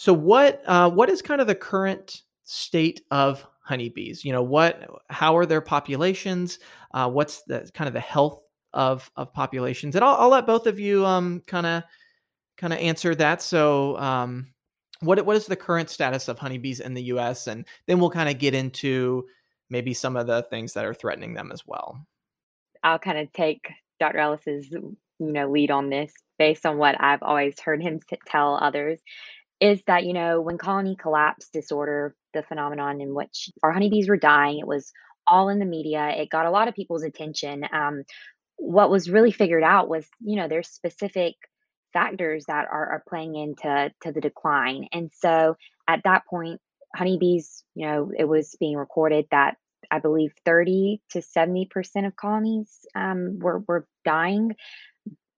So 0.00 0.14
what 0.14 0.62
uh, 0.64 0.88
what 0.88 1.10
is 1.10 1.20
kind 1.20 1.42
of 1.42 1.46
the 1.46 1.54
current 1.54 2.22
state 2.44 3.02
of 3.10 3.46
honeybees? 3.62 4.24
You 4.24 4.32
know, 4.32 4.42
what, 4.42 4.88
how 5.10 5.36
are 5.36 5.44
their 5.44 5.60
populations? 5.60 6.58
Uh, 6.94 7.10
what's 7.10 7.42
the 7.42 7.70
kind 7.74 7.86
of 7.86 7.92
the 7.92 8.00
health 8.00 8.42
of 8.72 9.10
of 9.16 9.30
populations? 9.34 9.94
And 9.94 10.02
I'll, 10.02 10.16
I'll 10.16 10.30
let 10.30 10.46
both 10.46 10.66
of 10.66 10.80
you 10.80 11.04
um 11.04 11.42
kind 11.46 11.66
of 11.66 11.82
kind 12.56 12.72
of 12.72 12.78
answer 12.78 13.14
that. 13.16 13.42
So, 13.42 13.98
um, 13.98 14.54
what 15.00 15.22
what 15.26 15.36
is 15.36 15.44
the 15.44 15.54
current 15.54 15.90
status 15.90 16.28
of 16.28 16.38
honeybees 16.38 16.80
in 16.80 16.94
the 16.94 17.02
U.S. 17.02 17.46
and 17.46 17.66
then 17.86 18.00
we'll 18.00 18.08
kind 18.08 18.30
of 18.30 18.38
get 18.38 18.54
into 18.54 19.26
maybe 19.68 19.92
some 19.92 20.16
of 20.16 20.26
the 20.26 20.44
things 20.44 20.72
that 20.72 20.86
are 20.86 20.94
threatening 20.94 21.34
them 21.34 21.52
as 21.52 21.66
well. 21.66 22.06
I'll 22.82 22.98
kind 22.98 23.18
of 23.18 23.30
take 23.34 23.68
Dr. 23.98 24.16
Ellis's 24.16 24.70
you 24.70 24.96
know 25.18 25.50
lead 25.50 25.70
on 25.70 25.90
this 25.90 26.14
based 26.38 26.64
on 26.64 26.78
what 26.78 26.98
I've 26.98 27.22
always 27.22 27.60
heard 27.60 27.82
him 27.82 28.00
tell 28.26 28.54
others 28.54 28.98
is 29.60 29.82
that 29.86 30.04
you 30.04 30.12
know 30.12 30.40
when 30.40 30.58
colony 30.58 30.96
collapse 30.96 31.48
disorder 31.52 32.14
the 32.34 32.42
phenomenon 32.42 33.00
in 33.00 33.14
which 33.14 33.50
our 33.62 33.72
honeybees 33.72 34.08
were 34.08 34.16
dying 34.16 34.58
it 34.58 34.66
was 34.66 34.92
all 35.26 35.48
in 35.48 35.58
the 35.58 35.66
media 35.66 36.08
it 36.16 36.30
got 36.30 36.46
a 36.46 36.50
lot 36.50 36.68
of 36.68 36.74
people's 36.74 37.04
attention 37.04 37.64
um, 37.72 38.02
what 38.56 38.90
was 38.90 39.10
really 39.10 39.30
figured 39.32 39.62
out 39.62 39.88
was 39.88 40.06
you 40.20 40.36
know 40.36 40.48
there's 40.48 40.68
specific 40.68 41.34
factors 41.92 42.44
that 42.46 42.66
are, 42.70 42.92
are 42.92 43.04
playing 43.08 43.34
into 43.34 43.90
to 44.02 44.12
the 44.12 44.20
decline 44.20 44.86
and 44.92 45.10
so 45.14 45.56
at 45.88 46.00
that 46.04 46.22
point 46.28 46.60
honeybees 46.94 47.64
you 47.74 47.86
know 47.86 48.10
it 48.16 48.24
was 48.24 48.56
being 48.60 48.76
recorded 48.76 49.26
that 49.30 49.56
i 49.90 49.98
believe 49.98 50.32
30 50.44 51.00
to 51.10 51.22
70 51.22 51.66
percent 51.66 52.06
of 52.06 52.16
colonies 52.16 52.86
um, 52.94 53.38
were, 53.40 53.62
were 53.66 53.86
dying 54.04 54.54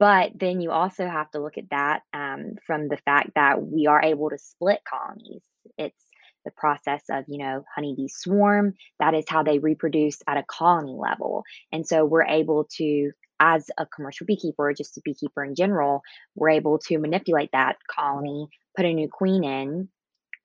but 0.02 0.32
then 0.35 0.61
you 0.61 0.73
also 0.73 1.06
have 1.06 1.30
to 1.30 1.38
look 1.38 1.59
at 1.59 1.71
that 1.71 2.02
um, 2.12 2.56
from 2.66 2.88
the 2.88 2.97
fact 2.97 3.30
that 3.37 3.62
we 3.62 3.87
are 3.87 4.02
able 4.02 4.30
to 4.30 4.37
split 4.37 4.80
colonies. 4.82 5.44
It's 5.78 6.04
the 6.44 6.50
process 6.50 7.04
of 7.09 7.26
you 7.28 7.38
know 7.38 7.64
honeybees 7.73 8.16
swarm. 8.16 8.75
That 8.99 9.14
is 9.14 9.26
how 9.28 9.44
they 9.44 9.61
reproduce 9.61 10.18
at 10.26 10.38
a 10.38 10.42
colony 10.42 10.97
level. 10.99 11.44
And 11.71 11.87
so 11.87 12.04
we're 12.04 12.25
able 12.25 12.66
to 12.78 13.12
as 13.38 13.71
a 13.78 13.87
commercial 13.87 14.26
beekeeper 14.26 14.75
just 14.76 14.99
a 14.99 15.02
beekeeper 15.04 15.44
in 15.44 15.54
general 15.54 16.02
we're 16.35 16.50
able 16.50 16.78
to 16.78 16.99
manipulate 16.99 17.50
that 17.52 17.76
colony 17.88 18.49
put 18.76 18.87
a 18.87 18.92
new 18.92 19.09
queen 19.09 19.42
in 19.44 19.88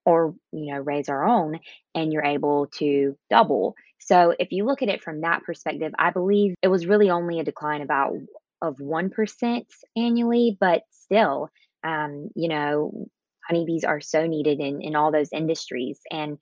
or 0.06 0.36
you 0.52 0.72
know 0.72 0.80
raise 0.80 1.10
our 1.10 1.28
own 1.28 1.60
and 1.96 2.14
you're 2.14 2.24
able 2.24 2.68
to 2.68 3.18
double. 3.32 3.74
So 3.98 4.36
if 4.40 4.52
you 4.52 4.66
look 4.66 4.84
at 4.84 4.90
it 4.90 5.04
from 5.04 5.22
that 5.22 5.44
perspective 5.44 5.94
i 5.98 6.12
believe 6.12 6.54
it 6.62 6.68
was 6.68 6.86
really 6.86 7.10
only 7.10 7.40
a 7.40 7.44
decline 7.44 7.82
about 7.82 8.14
of 8.62 8.78
1% 8.78 9.66
annually 9.96 10.58
but 10.60 10.84
still 10.92 11.50
um, 11.84 12.30
you 12.36 12.50
know 12.50 13.08
honeybees 13.48 13.84
are 13.84 14.02
so 14.02 14.28
needed 14.28 14.60
in, 14.60 14.82
in 14.82 14.96
all 14.96 15.12
those 15.12 15.30
industries 15.32 16.00
and 16.12 16.38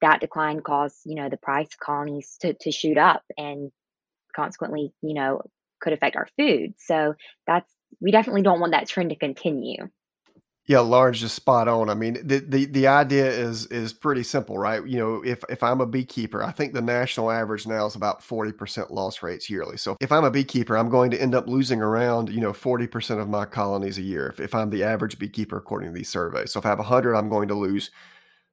that 0.00 0.20
decline 0.20 0.60
caused 0.60 1.00
you 1.04 1.14
know 1.14 1.28
the 1.28 1.36
price 1.36 1.68
of 1.72 1.78
colonies 1.78 2.36
to, 2.40 2.54
to 2.54 2.70
shoot 2.70 2.98
up 2.98 3.22
and 3.38 3.70
consequently 4.34 4.92
you 5.02 5.14
know 5.14 5.42
could 5.82 5.92
affect 5.92 6.16
our 6.16 6.28
food. 6.38 6.74
So 6.78 7.14
that's 7.46 7.70
we 8.00 8.10
definitely 8.10 8.42
don't 8.42 8.60
want 8.60 8.72
that 8.72 8.88
trend 8.88 9.10
to 9.10 9.16
continue 9.16 9.88
yeah, 10.72 10.78
Lauren's 10.78 11.20
just 11.20 11.34
spot 11.34 11.68
on. 11.68 11.90
I 11.90 11.94
mean, 11.94 12.14
the, 12.26 12.38
the 12.38 12.64
the 12.64 12.86
idea 12.86 13.26
is 13.26 13.66
is 13.66 13.92
pretty 13.92 14.22
simple, 14.22 14.56
right? 14.56 14.82
You 14.86 14.96
know, 14.96 15.22
if 15.22 15.44
if 15.50 15.62
I'm 15.62 15.82
a 15.82 15.86
beekeeper, 15.86 16.42
I 16.42 16.50
think 16.50 16.72
the 16.72 16.80
national 16.80 17.30
average 17.30 17.66
now 17.66 17.84
is 17.84 17.94
about 17.94 18.22
40% 18.22 18.90
loss 18.90 19.22
rates 19.22 19.50
yearly. 19.50 19.76
So 19.76 19.98
if 20.00 20.10
I'm 20.10 20.24
a 20.24 20.30
beekeeper, 20.30 20.78
I'm 20.78 20.88
going 20.88 21.10
to 21.10 21.20
end 21.20 21.34
up 21.34 21.46
losing 21.46 21.82
around, 21.82 22.30
you 22.30 22.40
know, 22.40 22.54
40% 22.54 23.20
of 23.20 23.28
my 23.28 23.44
colonies 23.44 23.98
a 23.98 24.02
year 24.02 24.28
if, 24.28 24.40
if 24.40 24.54
I'm 24.54 24.70
the 24.70 24.82
average 24.82 25.18
beekeeper 25.18 25.58
according 25.58 25.90
to 25.90 25.94
these 25.94 26.08
surveys. 26.08 26.52
So 26.52 26.58
if 26.58 26.64
I 26.64 26.70
have 26.70 26.78
100, 26.78 27.14
I'm 27.16 27.28
going 27.28 27.48
to 27.48 27.54
lose 27.54 27.90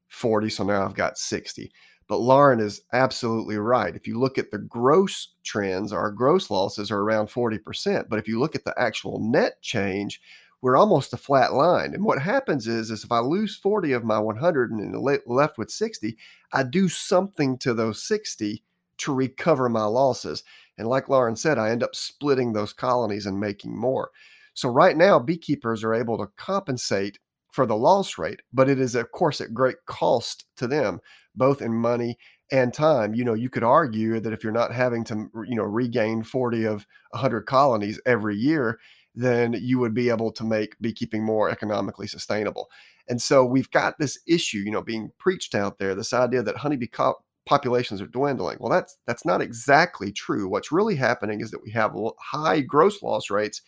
40, 0.10 0.50
so 0.50 0.66
now 0.66 0.84
I've 0.84 0.96
got 0.96 1.18
60. 1.18 1.72
But 2.10 2.18
Lauren 2.18 2.60
is 2.60 2.82
absolutely 2.92 3.56
right. 3.56 3.96
If 3.96 4.08
you 4.08 4.20
look 4.20 4.38
at 4.38 4.52
the 4.52 4.58
gross 4.58 5.36
trends, 5.46 5.94
our 5.94 6.12
gross 6.12 6.50
losses 6.50 6.92
are 6.92 7.00
around 7.00 7.28
40%, 7.28 8.10
but 8.10 8.20
if 8.20 8.28
you 8.28 8.42
look 8.42 8.56
at 8.56 8.66
the 8.66 8.74
actual 8.78 9.20
net 9.22 9.62
change, 9.62 10.20
we're 10.62 10.78
almost 10.78 11.14
a 11.14 11.18
flat 11.18 11.54
line. 11.54 11.94
And 11.94 12.04
what 12.04 12.22
happens 12.22 12.68
is, 12.68 12.92
is 12.92 13.04
if 13.04 13.12
I 13.12 13.20
lose 13.20 13.56
40 13.56 13.94
of 13.94 14.04
my 14.04 14.20
100 14.20 14.72
and 14.72 14.96
left 15.26 15.58
with 15.58 15.72
60, 15.72 16.18
I 16.52 16.64
do 16.64 16.90
something 16.90 17.58
to 17.60 17.74
those 17.74 18.04
60 18.04 18.64
to 19.00 19.14
recover 19.14 19.70
my 19.70 19.86
losses. 19.86 20.44
And 20.78 20.88
like 20.88 21.10
Lauren 21.10 21.36
said, 21.36 21.58
I 21.58 21.70
end 21.70 21.84
up 21.84 21.96
splitting 21.96 22.54
those 22.54 22.74
colonies 22.74 23.26
and 23.26 23.40
making 23.40 23.78
more. 23.78 24.12
So 24.54 24.70
right 24.70 24.98
now, 24.98 25.20
beekeepers 25.20 25.84
are 25.84 25.94
able 25.94 26.18
to 26.18 26.32
compensate 26.36 27.20
for 27.52 27.66
the 27.66 27.78
loss 27.78 28.18
rate, 28.18 28.42
but 28.54 28.70
it 28.70 28.80
is, 28.80 28.96
of 28.96 29.12
course, 29.12 29.42
at 29.42 29.54
great 29.54 29.78
cost 29.86 30.46
to 30.58 30.68
them, 30.68 31.00
both 31.36 31.62
in 31.62 31.74
money 31.74 32.18
and 32.52 32.74
time. 32.74 33.14
You 33.14 33.24
know, 33.24 33.34
you 33.34 33.50
could 33.50 33.64
argue 33.64 34.20
that 34.20 34.34
if 34.34 34.44
you're 34.44 34.52
not 34.52 34.74
having 34.74 35.04
to, 35.06 35.30
you 35.48 35.56
know, 35.56 35.64
regain 35.64 36.24
40 36.24 36.66
of 36.66 36.86
100 37.12 37.42
colonies 37.44 38.00
every 38.06 38.36
year, 38.36 38.80
then 39.16 39.54
you 39.54 39.80
would 39.80 39.94
be 39.94 40.10
able 40.10 40.32
to 40.32 40.44
make 40.44 40.80
beekeeping 40.80 41.24
more 41.24 41.50
economically 41.50 42.08
sustainable. 42.08 42.70
And 43.08 43.22
so 43.22 43.44
we've 43.44 43.72
got 43.72 43.98
this 43.98 44.20
issue, 44.28 44.60
you 44.60 44.72
know, 44.72 44.84
being 44.84 45.12
preached 45.18 45.56
out 45.56 45.80
there, 45.80 45.96
this 45.96 46.14
idea 46.14 46.44
that 46.44 46.58
honeybee 46.58 46.88
co- 46.88 47.18
populations 47.46 48.02
are 48.02 48.08
dwindling. 48.08 48.58
Well, 48.60 48.72
that's 48.72 48.98
that's 49.08 49.26
not 49.26 49.42
exactly 49.42 50.12
true. 50.12 50.48
What's 50.48 50.72
really 50.72 50.96
happening 50.96 51.42
is 51.42 51.50
that 51.52 51.64
we 51.64 51.72
have 51.72 51.96
high 52.20 52.62
gross 52.62 53.02
loss 53.02 53.32
rates, 53.32 53.62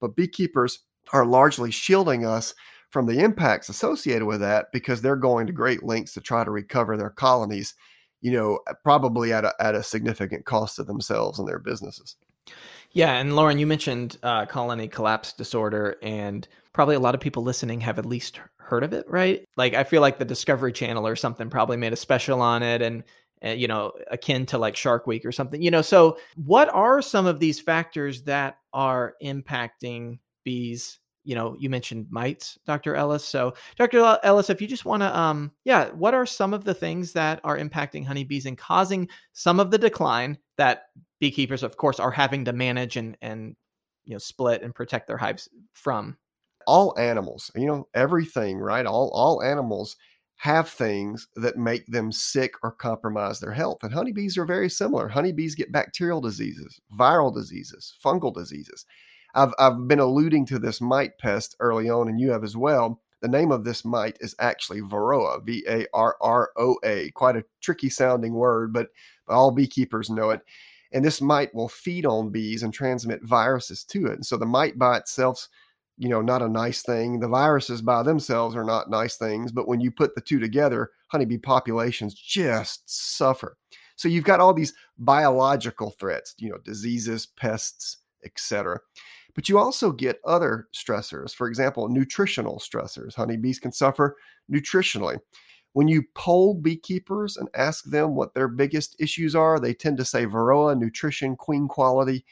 but 0.00 0.16
beekeepers 0.16 0.80
are 1.12 1.24
largely 1.24 1.70
shielding 1.70 2.26
us 2.26 2.54
from 2.90 3.06
the 3.06 3.20
impacts 3.20 3.68
associated 3.68 4.26
with 4.26 4.40
that 4.40 4.66
because 4.72 5.00
they're 5.00 5.16
going 5.16 5.46
to 5.46 5.52
great 5.52 5.82
lengths 5.82 6.14
to 6.14 6.20
try 6.20 6.42
to 6.42 6.50
recover 6.50 6.96
their 6.96 7.10
colonies, 7.10 7.74
you 8.20 8.32
know, 8.32 8.58
probably 8.82 9.32
at 9.32 9.44
a, 9.44 9.54
at 9.60 9.74
a 9.74 9.82
significant 9.82 10.44
cost 10.44 10.76
to 10.76 10.84
themselves 10.84 11.38
and 11.38 11.46
their 11.46 11.58
businesses. 11.58 12.16
Yeah, 12.92 13.14
and 13.14 13.36
Lauren, 13.36 13.58
you 13.58 13.66
mentioned 13.66 14.16
uh, 14.22 14.46
colony 14.46 14.88
collapse 14.88 15.32
disorder, 15.32 15.96
and 16.02 16.48
probably 16.72 16.96
a 16.96 17.00
lot 17.00 17.14
of 17.14 17.20
people 17.20 17.42
listening 17.42 17.80
have 17.82 17.98
at 17.98 18.06
least 18.06 18.40
heard 18.56 18.82
of 18.82 18.92
it, 18.92 19.08
right? 19.08 19.44
Like, 19.56 19.74
I 19.74 19.84
feel 19.84 20.00
like 20.00 20.18
the 20.18 20.24
Discovery 20.24 20.72
Channel 20.72 21.06
or 21.06 21.16
something 21.16 21.50
probably 21.50 21.76
made 21.76 21.92
a 21.92 21.96
special 21.96 22.40
on 22.40 22.62
it, 22.62 22.80
and 22.82 23.04
uh, 23.44 23.50
you 23.50 23.68
know, 23.68 23.92
akin 24.10 24.46
to 24.46 24.58
like 24.58 24.76
Shark 24.76 25.06
Week 25.06 25.24
or 25.24 25.32
something. 25.32 25.62
You 25.62 25.70
know, 25.70 25.82
so 25.82 26.18
what 26.36 26.68
are 26.70 27.00
some 27.02 27.26
of 27.26 27.38
these 27.38 27.60
factors 27.60 28.22
that 28.22 28.58
are 28.72 29.14
impacting 29.22 30.18
bees? 30.44 30.98
You 31.24 31.34
know, 31.34 31.54
you 31.58 31.68
mentioned 31.68 32.06
mites, 32.10 32.58
Dr. 32.66 32.94
Ellis. 32.94 33.24
So, 33.24 33.54
Dr. 33.76 34.18
Ellis, 34.22 34.48
if 34.48 34.62
you 34.62 34.66
just 34.66 34.86
want 34.86 35.02
to, 35.02 35.16
um, 35.16 35.52
yeah, 35.64 35.90
what 35.90 36.14
are 36.14 36.24
some 36.24 36.54
of 36.54 36.64
the 36.64 36.72
things 36.72 37.12
that 37.12 37.40
are 37.44 37.58
impacting 37.58 38.04
honeybees 38.04 38.46
and 38.46 38.56
causing 38.56 39.08
some 39.34 39.60
of 39.60 39.70
the 39.70 39.78
decline 39.78 40.38
that 40.58 40.86
beekeepers, 41.20 41.62
of 41.62 41.76
course, 41.76 41.98
are 41.98 42.10
having 42.10 42.44
to 42.44 42.52
manage 42.52 42.96
and 42.96 43.16
and 43.22 43.56
you 44.04 44.14
know 44.14 44.18
split 44.18 44.62
and 44.62 44.74
protect 44.74 45.06
their 45.06 45.16
hives 45.16 45.48
from. 45.72 46.18
All 46.66 46.98
animals, 46.98 47.50
you 47.54 47.66
know, 47.66 47.88
everything, 47.94 48.58
right? 48.58 48.84
All 48.84 49.10
all 49.14 49.42
animals 49.42 49.96
have 50.38 50.68
things 50.68 51.26
that 51.34 51.56
make 51.56 51.84
them 51.86 52.12
sick 52.12 52.54
or 52.62 52.70
compromise 52.70 53.40
their 53.40 53.52
health. 53.52 53.78
And 53.82 53.92
honeybees 53.92 54.38
are 54.38 54.44
very 54.44 54.70
similar. 54.70 55.08
Honeybees 55.08 55.56
get 55.56 55.72
bacterial 55.72 56.20
diseases, 56.20 56.80
viral 56.96 57.34
diseases, 57.34 57.96
fungal 58.04 58.32
diseases. 58.32 58.86
I've, 59.34 59.52
I've 59.58 59.88
been 59.88 59.98
alluding 59.98 60.46
to 60.46 60.58
this 60.60 60.80
mite 60.80 61.18
pest 61.18 61.56
early 61.58 61.90
on, 61.90 62.08
and 62.08 62.20
you 62.20 62.30
have 62.30 62.44
as 62.44 62.56
well. 62.56 63.00
The 63.20 63.28
name 63.28 63.50
of 63.50 63.64
this 63.64 63.84
mite 63.84 64.16
is 64.20 64.36
actually 64.38 64.80
Varroa, 64.80 65.44
V 65.44 65.64
A 65.68 65.86
R 65.92 66.16
R 66.20 66.50
O 66.56 66.76
A. 66.84 67.10
Quite 67.12 67.36
a 67.36 67.44
tricky 67.60 67.90
sounding 67.90 68.34
word, 68.34 68.72
but, 68.72 68.88
but 69.28 69.34
all 69.34 69.50
beekeepers 69.50 70.10
know 70.10 70.30
it 70.30 70.40
and 70.92 71.04
this 71.04 71.20
mite 71.20 71.54
will 71.54 71.68
feed 71.68 72.06
on 72.06 72.30
bees 72.30 72.62
and 72.62 72.72
transmit 72.72 73.22
viruses 73.22 73.84
to 73.84 74.06
it. 74.06 74.14
And 74.14 74.26
so 74.26 74.36
the 74.36 74.46
mite 74.46 74.78
by 74.78 74.96
itself's, 74.96 75.48
you 75.98 76.08
know, 76.08 76.22
not 76.22 76.42
a 76.42 76.48
nice 76.48 76.82
thing. 76.82 77.20
The 77.20 77.28
viruses 77.28 77.82
by 77.82 78.02
themselves 78.02 78.56
are 78.56 78.64
not 78.64 78.90
nice 78.90 79.16
things, 79.16 79.52
but 79.52 79.68
when 79.68 79.80
you 79.80 79.90
put 79.90 80.14
the 80.14 80.20
two 80.20 80.38
together, 80.38 80.90
honeybee 81.08 81.38
populations 81.38 82.14
just 82.14 82.88
suffer. 82.88 83.56
So 83.96 84.08
you've 84.08 84.24
got 84.24 84.40
all 84.40 84.54
these 84.54 84.74
biological 84.98 85.90
threats, 85.98 86.34
you 86.38 86.50
know, 86.50 86.58
diseases, 86.64 87.26
pests, 87.26 87.98
etc. 88.24 88.78
But 89.34 89.48
you 89.48 89.58
also 89.58 89.92
get 89.92 90.20
other 90.24 90.68
stressors. 90.74 91.34
For 91.34 91.48
example, 91.48 91.88
nutritional 91.88 92.60
stressors. 92.60 93.14
Honeybees 93.14 93.58
can 93.58 93.72
suffer 93.72 94.16
nutritionally. 94.50 95.18
When 95.78 95.86
you 95.86 96.02
poll 96.14 96.54
beekeepers 96.54 97.36
and 97.36 97.48
ask 97.54 97.84
them 97.84 98.16
what 98.16 98.34
their 98.34 98.48
biggest 98.48 98.96
issues 98.98 99.36
are, 99.36 99.60
they 99.60 99.72
tend 99.72 99.96
to 99.98 100.04
say 100.04 100.26
varroa, 100.26 100.76
nutrition, 100.76 101.36
queen 101.36 101.68
quality. 101.68 102.24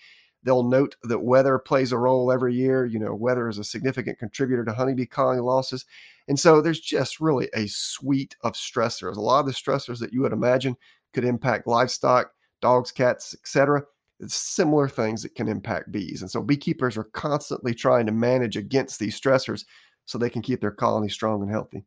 They'll 0.43 0.65
note 0.65 0.97
that 1.05 1.21
weather 1.21 1.57
plays 1.61 1.93
a 1.93 1.97
role 1.97 2.33
every 2.33 2.57
year. 2.57 2.87
You 2.87 2.99
know, 2.99 3.15
weather 3.15 3.49
is 3.49 3.59
a 3.59 3.63
significant 3.63 4.19
contributor 4.19 4.65
to 4.65 4.73
honeybee 4.73 5.07
colony 5.07 5.39
losses. 5.39 5.85
And 6.27 6.41
so 6.41 6.61
there's 6.61 6.81
just 6.81 7.21
really 7.21 7.49
a 7.55 7.69
suite 7.69 8.35
of 8.43 8.55
stressors. 8.55 9.17
A 9.17 9.21
lot 9.21 9.39
of 9.39 9.47
the 9.47 9.53
stressors 9.53 10.01
that 10.01 10.13
you 10.13 10.23
would 10.23 10.33
imagine 10.33 10.77
could 11.13 11.25
impact 11.25 11.69
livestock, 11.69 12.33
dogs, 12.61 12.91
cats, 12.91 13.33
etc. 13.33 13.85
Similar 14.27 14.89
things 14.89 15.23
that 15.23 15.37
can 15.37 15.47
impact 15.47 15.93
bees. 15.93 16.21
And 16.21 16.29
so 16.29 16.43
beekeepers 16.43 16.97
are 16.97 17.05
constantly 17.05 17.75
trying 17.75 18.07
to 18.07 18.13
manage 18.13 18.57
against 18.57 18.99
these 18.99 19.21
stressors 19.21 19.65
so 20.05 20.19
they 20.19 20.31
can 20.31 20.43
keep 20.43 20.61
their 20.61 20.73
colony 20.73 21.09
strong 21.09 21.43
and 21.43 21.51
healthy. 21.53 21.85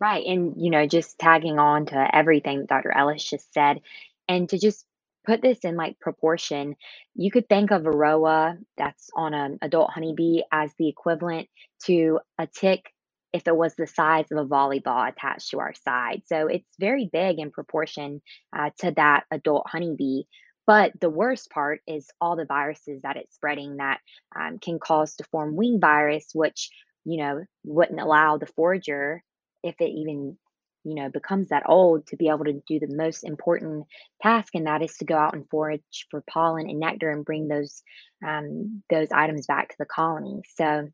Right. 0.00 0.24
And, 0.26 0.54
you 0.56 0.70
know, 0.70 0.86
just 0.86 1.18
tagging 1.18 1.58
on 1.58 1.86
to 1.86 2.16
everything 2.16 2.60
that 2.60 2.68
Dr. 2.68 2.92
Ellis 2.92 3.24
just 3.24 3.52
said, 3.52 3.80
and 4.28 4.48
to 4.50 4.58
just 4.58 4.84
put 5.26 5.42
this 5.42 5.58
in 5.64 5.76
like 5.76 5.98
proportion, 6.00 6.76
you 7.14 7.30
could 7.30 7.48
think 7.48 7.70
of 7.70 7.82
Varroa 7.82 8.56
that's 8.76 9.10
on 9.16 9.34
an 9.34 9.58
adult 9.60 9.90
honeybee 9.90 10.42
as 10.52 10.72
the 10.78 10.88
equivalent 10.88 11.48
to 11.84 12.20
a 12.38 12.46
tick 12.46 12.84
if 13.32 13.46
it 13.46 13.56
was 13.56 13.74
the 13.74 13.86
size 13.86 14.26
of 14.30 14.38
a 14.38 14.48
volleyball 14.48 15.06
attached 15.06 15.50
to 15.50 15.58
our 15.58 15.74
side. 15.74 16.22
So 16.26 16.46
it's 16.46 16.68
very 16.78 17.10
big 17.12 17.38
in 17.38 17.50
proportion 17.50 18.22
uh, 18.56 18.70
to 18.78 18.92
that 18.92 19.24
adult 19.30 19.66
honeybee. 19.68 20.22
But 20.66 20.92
the 21.00 21.10
worst 21.10 21.50
part 21.50 21.80
is 21.86 22.08
all 22.20 22.36
the 22.36 22.44
viruses 22.46 23.02
that 23.02 23.16
it's 23.16 23.34
spreading 23.34 23.78
that 23.78 24.00
um, 24.38 24.58
can 24.58 24.78
cause 24.78 25.14
deformed 25.16 25.56
wing 25.56 25.80
virus, 25.80 26.28
which 26.34 26.70
you 27.04 27.18
know 27.18 27.44
wouldn't 27.64 28.00
allow 28.00 28.38
the 28.38 28.46
forager 28.46 29.22
if 29.62 29.74
it 29.80 29.90
even 29.90 30.36
you 30.84 30.94
know 30.94 31.08
becomes 31.10 31.48
that 31.48 31.64
old 31.66 32.06
to 32.06 32.16
be 32.16 32.28
able 32.28 32.44
to 32.44 32.62
do 32.66 32.78
the 32.78 32.94
most 32.94 33.24
important 33.24 33.86
task 34.22 34.54
and 34.54 34.66
that 34.66 34.82
is 34.82 34.96
to 34.96 35.04
go 35.04 35.16
out 35.16 35.34
and 35.34 35.48
forage 35.50 36.06
for 36.10 36.22
pollen 36.30 36.68
and 36.68 36.80
nectar 36.80 37.10
and 37.10 37.24
bring 37.24 37.48
those 37.48 37.82
um, 38.26 38.82
those 38.90 39.08
items 39.12 39.46
back 39.46 39.68
to 39.68 39.76
the 39.78 39.86
colony. 39.86 40.42
So 40.56 40.88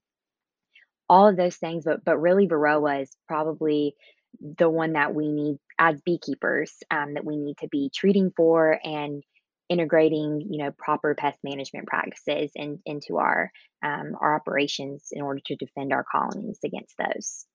all 1.08 1.28
of 1.28 1.36
those 1.36 1.56
things 1.56 1.84
but 1.84 2.04
but 2.04 2.18
really 2.18 2.48
varroa 2.48 3.02
is 3.02 3.16
probably 3.28 3.94
the 4.58 4.70
one 4.70 4.94
that 4.94 5.14
we 5.14 5.28
need 5.28 5.58
as 5.78 6.00
beekeepers 6.00 6.72
um, 6.90 7.14
that 7.14 7.24
we 7.24 7.36
need 7.36 7.56
to 7.58 7.68
be 7.68 7.90
treating 7.94 8.32
for 8.36 8.78
and 8.82 9.22
integrating 9.68 10.46
you 10.50 10.58
know 10.62 10.70
proper 10.76 11.14
pest 11.14 11.38
management 11.44 11.86
practices 11.86 12.50
in, 12.54 12.80
into 12.84 13.18
our 13.18 13.50
um, 13.82 14.16
our 14.20 14.34
operations 14.34 15.08
in 15.12 15.22
order 15.22 15.40
to 15.44 15.56
defend 15.56 15.92
our 15.92 16.04
colonies 16.10 16.58
against 16.64 16.94
those 16.98 17.46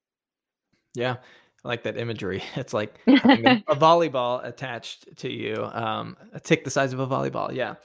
yeah. 0.96 1.17
I 1.63 1.67
like 1.67 1.84
that 1.84 1.98
imagery. 1.98 2.43
It's 2.55 2.74
like 2.74 3.00
a, 3.08 3.12
volleyball 3.75 4.46
attached 4.46 5.17
to 5.17 5.31
you, 5.31 5.67
um, 5.74 6.15
a 6.34 6.39
tick 6.39 6.63
the 6.63 6.72
size 6.72 6.93
of 6.93 7.00
a 7.00 7.08
volleyball. 7.08 7.53
Yeah. 7.53 7.75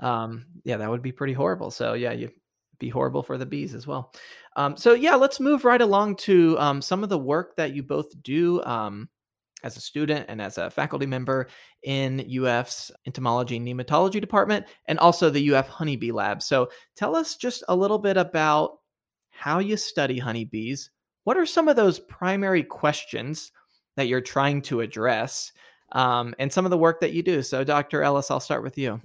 Um, 0.00 0.46
yeah, 0.64 0.76
that 0.76 0.90
would 0.90 1.02
be 1.02 1.12
pretty 1.12 1.32
horrible. 1.32 1.70
So 1.70 1.94
yeah, 1.94 2.12
you'd 2.12 2.32
be 2.78 2.88
horrible 2.88 3.22
for 3.22 3.38
the 3.38 3.46
bees 3.46 3.74
as 3.74 3.86
well. 3.86 4.12
Um, 4.56 4.76
so 4.76 4.94
yeah, 4.94 5.14
let's 5.14 5.40
move 5.40 5.64
right 5.64 5.80
along 5.80 6.16
to 6.16 6.58
um, 6.58 6.80
some 6.82 7.02
of 7.02 7.08
the 7.08 7.18
work 7.18 7.56
that 7.56 7.74
you 7.74 7.82
both 7.82 8.06
do 8.22 8.62
um, 8.64 9.08
as 9.64 9.76
a 9.76 9.80
student 9.80 10.26
and 10.28 10.40
as 10.40 10.58
a 10.58 10.70
faculty 10.70 11.06
member 11.06 11.48
in 11.82 12.24
UF's 12.44 12.90
entomology 13.06 13.56
and 13.56 13.66
nematology 13.66 14.20
department, 14.20 14.66
and 14.86 14.98
also 14.98 15.30
the 15.30 15.54
UF 15.54 15.68
honeybee 15.68 16.12
lab. 16.12 16.42
So 16.42 16.68
tell 16.96 17.16
us 17.16 17.36
just 17.36 17.64
a 17.68 17.74
little 17.74 17.98
bit 17.98 18.16
about 18.16 18.78
how 19.30 19.58
you 19.58 19.76
study 19.76 20.18
honeybees, 20.18 20.90
what 21.24 21.36
are 21.36 21.46
some 21.46 21.68
of 21.68 21.76
those 21.76 21.98
primary 21.98 22.62
questions 22.62 23.52
that 23.96 24.08
you're 24.08 24.20
trying 24.20 24.62
to 24.62 24.80
address 24.80 25.52
um, 25.92 26.34
and 26.38 26.52
some 26.52 26.64
of 26.64 26.70
the 26.70 26.78
work 26.78 27.00
that 27.00 27.12
you 27.12 27.22
do? 27.22 27.42
So, 27.42 27.64
Dr. 27.64 28.02
Ellis, 28.02 28.30
I'll 28.30 28.40
start 28.40 28.62
with 28.62 28.78
you. 28.78 29.00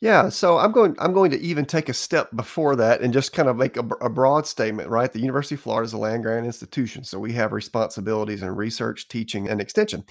Yeah, 0.00 0.28
so 0.28 0.58
I'm 0.58 0.70
going. 0.70 0.94
I'm 1.00 1.12
going 1.12 1.32
to 1.32 1.40
even 1.40 1.64
take 1.64 1.88
a 1.88 1.94
step 1.94 2.28
before 2.36 2.76
that 2.76 3.00
and 3.00 3.12
just 3.12 3.32
kind 3.32 3.48
of 3.48 3.56
make 3.56 3.76
a, 3.76 3.84
a 4.00 4.08
broad 4.08 4.46
statement. 4.46 4.88
Right, 4.88 5.12
the 5.12 5.18
University 5.18 5.56
of 5.56 5.60
Florida 5.60 5.86
is 5.86 5.92
a 5.92 5.98
land 5.98 6.22
grant 6.22 6.46
institution, 6.46 7.02
so 7.02 7.18
we 7.18 7.32
have 7.32 7.52
responsibilities 7.52 8.42
in 8.42 8.54
research, 8.54 9.08
teaching, 9.08 9.48
and 9.48 9.60
extension. 9.60 10.04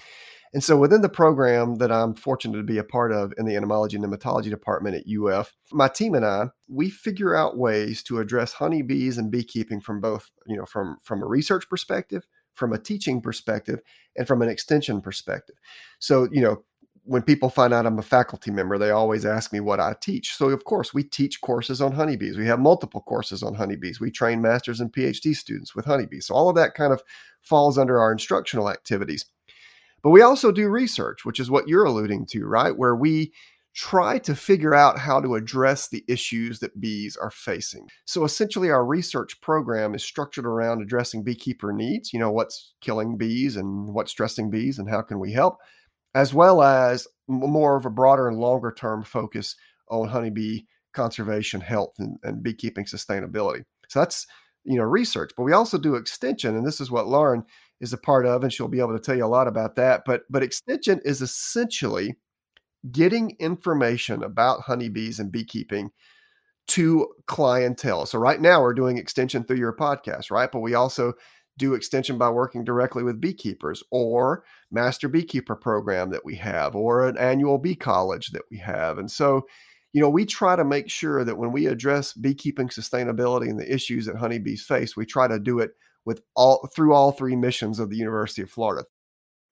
And 0.54 0.64
so 0.64 0.76
within 0.76 1.02
the 1.02 1.08
program 1.08 1.76
that 1.76 1.92
I'm 1.92 2.14
fortunate 2.14 2.56
to 2.56 2.62
be 2.62 2.78
a 2.78 2.84
part 2.84 3.12
of 3.12 3.32
in 3.36 3.44
the 3.44 3.56
entomology 3.56 3.96
and 3.96 4.04
nematology 4.04 4.50
department 4.50 4.96
at 4.96 5.04
UF, 5.06 5.54
my 5.72 5.88
team 5.88 6.14
and 6.14 6.24
I, 6.24 6.46
we 6.68 6.90
figure 6.90 7.34
out 7.34 7.58
ways 7.58 8.02
to 8.04 8.18
address 8.18 8.54
honeybees 8.54 9.18
and 9.18 9.30
beekeeping 9.30 9.80
from 9.80 10.00
both, 10.00 10.30
you 10.46 10.56
know, 10.56 10.64
from 10.64 10.98
from 11.02 11.22
a 11.22 11.26
research 11.26 11.68
perspective, 11.68 12.26
from 12.54 12.72
a 12.72 12.78
teaching 12.78 13.20
perspective, 13.20 13.80
and 14.16 14.26
from 14.26 14.42
an 14.42 14.48
extension 14.48 15.00
perspective. 15.00 15.56
So, 15.98 16.28
you 16.32 16.40
know, 16.40 16.64
when 17.08 17.22
people 17.22 17.48
find 17.48 17.72
out 17.72 17.86
I'm 17.86 17.98
a 17.98 18.02
faculty 18.02 18.50
member, 18.50 18.76
they 18.76 18.90
always 18.90 19.24
ask 19.24 19.50
me 19.50 19.60
what 19.60 19.80
I 19.80 19.94
teach. 19.98 20.34
So, 20.34 20.50
of 20.50 20.64
course, 20.64 20.92
we 20.92 21.02
teach 21.02 21.40
courses 21.40 21.80
on 21.80 21.92
honeybees. 21.92 22.36
We 22.36 22.46
have 22.46 22.60
multiple 22.60 23.00
courses 23.00 23.42
on 23.42 23.54
honeybees. 23.54 23.98
We 23.98 24.10
train 24.10 24.42
masters 24.42 24.78
and 24.78 24.92
PhD 24.92 25.34
students 25.34 25.74
with 25.74 25.86
honeybees. 25.86 26.26
So, 26.26 26.34
all 26.34 26.50
of 26.50 26.56
that 26.56 26.74
kind 26.74 26.92
of 26.92 27.02
falls 27.40 27.78
under 27.78 27.98
our 27.98 28.12
instructional 28.12 28.68
activities. 28.68 29.24
But 30.02 30.10
we 30.10 30.22
also 30.22 30.52
do 30.52 30.68
research, 30.68 31.24
which 31.24 31.40
is 31.40 31.50
what 31.50 31.68
you're 31.68 31.84
alluding 31.84 32.26
to, 32.26 32.46
right? 32.46 32.76
Where 32.76 32.94
we 32.94 33.32
try 33.74 34.18
to 34.18 34.34
figure 34.34 34.74
out 34.74 34.98
how 34.98 35.20
to 35.20 35.36
address 35.36 35.88
the 35.88 36.04
issues 36.08 36.58
that 36.58 36.80
bees 36.80 37.16
are 37.16 37.30
facing. 37.30 37.86
So 38.06 38.24
essentially, 38.24 38.70
our 38.70 38.84
research 38.84 39.40
program 39.40 39.94
is 39.94 40.02
structured 40.02 40.46
around 40.46 40.82
addressing 40.82 41.22
beekeeper 41.22 41.72
needs, 41.72 42.12
you 42.12 42.18
know, 42.18 42.30
what's 42.30 42.74
killing 42.80 43.16
bees 43.16 43.56
and 43.56 43.94
what's 43.94 44.10
stressing 44.10 44.50
bees 44.50 44.78
and 44.78 44.90
how 44.90 45.02
can 45.02 45.20
we 45.20 45.32
help, 45.32 45.58
as 46.14 46.34
well 46.34 46.62
as 46.62 47.06
more 47.28 47.76
of 47.76 47.86
a 47.86 47.90
broader 47.90 48.26
and 48.26 48.38
longer 48.38 48.72
term 48.72 49.04
focus 49.04 49.54
on 49.90 50.08
honeybee 50.08 50.62
conservation, 50.92 51.60
health, 51.60 51.94
and, 51.98 52.16
and 52.24 52.42
beekeeping 52.42 52.84
sustainability. 52.84 53.62
So 53.88 54.00
that's, 54.00 54.26
you 54.64 54.76
know, 54.76 54.84
research. 54.84 55.30
But 55.36 55.44
we 55.44 55.52
also 55.52 55.78
do 55.78 55.94
extension, 55.94 56.56
and 56.56 56.66
this 56.66 56.80
is 56.80 56.90
what 56.90 57.06
Lauren 57.06 57.44
is 57.80 57.92
a 57.92 57.98
part 57.98 58.26
of, 58.26 58.42
and 58.42 58.52
she'll 58.52 58.68
be 58.68 58.80
able 58.80 58.96
to 58.96 59.02
tell 59.02 59.16
you 59.16 59.24
a 59.24 59.26
lot 59.26 59.48
about 59.48 59.76
that. 59.76 60.02
But 60.04 60.22
but 60.30 60.42
extension 60.42 61.00
is 61.04 61.22
essentially 61.22 62.16
getting 62.90 63.36
information 63.38 64.22
about 64.22 64.62
honeybees 64.62 65.18
and 65.18 65.32
beekeeping 65.32 65.90
to 66.68 67.08
clientele. 67.26 68.06
So 68.06 68.18
right 68.18 68.40
now 68.40 68.60
we're 68.60 68.74
doing 68.74 68.98
extension 68.98 69.42
through 69.44 69.56
your 69.56 69.74
podcast, 69.74 70.30
right? 70.30 70.50
But 70.50 70.60
we 70.60 70.74
also 70.74 71.14
do 71.56 71.74
extension 71.74 72.18
by 72.18 72.30
working 72.30 72.62
directly 72.62 73.02
with 73.02 73.20
beekeepers 73.20 73.82
or 73.90 74.44
master 74.70 75.08
beekeeper 75.08 75.56
program 75.56 76.10
that 76.10 76.24
we 76.24 76.36
have 76.36 76.76
or 76.76 77.08
an 77.08 77.18
annual 77.18 77.58
bee 77.58 77.74
college 77.74 78.28
that 78.28 78.42
we 78.50 78.58
have. 78.58 78.98
And 78.98 79.10
so, 79.10 79.46
you 79.92 80.00
know, 80.00 80.10
we 80.10 80.24
try 80.24 80.54
to 80.54 80.64
make 80.64 80.88
sure 80.88 81.24
that 81.24 81.36
when 81.36 81.50
we 81.50 81.66
address 81.66 82.12
beekeeping 82.12 82.68
sustainability 82.68 83.48
and 83.50 83.58
the 83.58 83.72
issues 83.72 84.06
that 84.06 84.16
honeybees 84.16 84.62
face, 84.62 84.96
we 84.96 85.04
try 85.04 85.26
to 85.26 85.40
do 85.40 85.58
it 85.58 85.72
with 86.04 86.22
all 86.34 86.68
through 86.74 86.94
all 86.94 87.12
three 87.12 87.36
missions 87.36 87.78
of 87.78 87.90
the 87.90 87.96
University 87.96 88.42
of 88.42 88.50
Florida. 88.50 88.84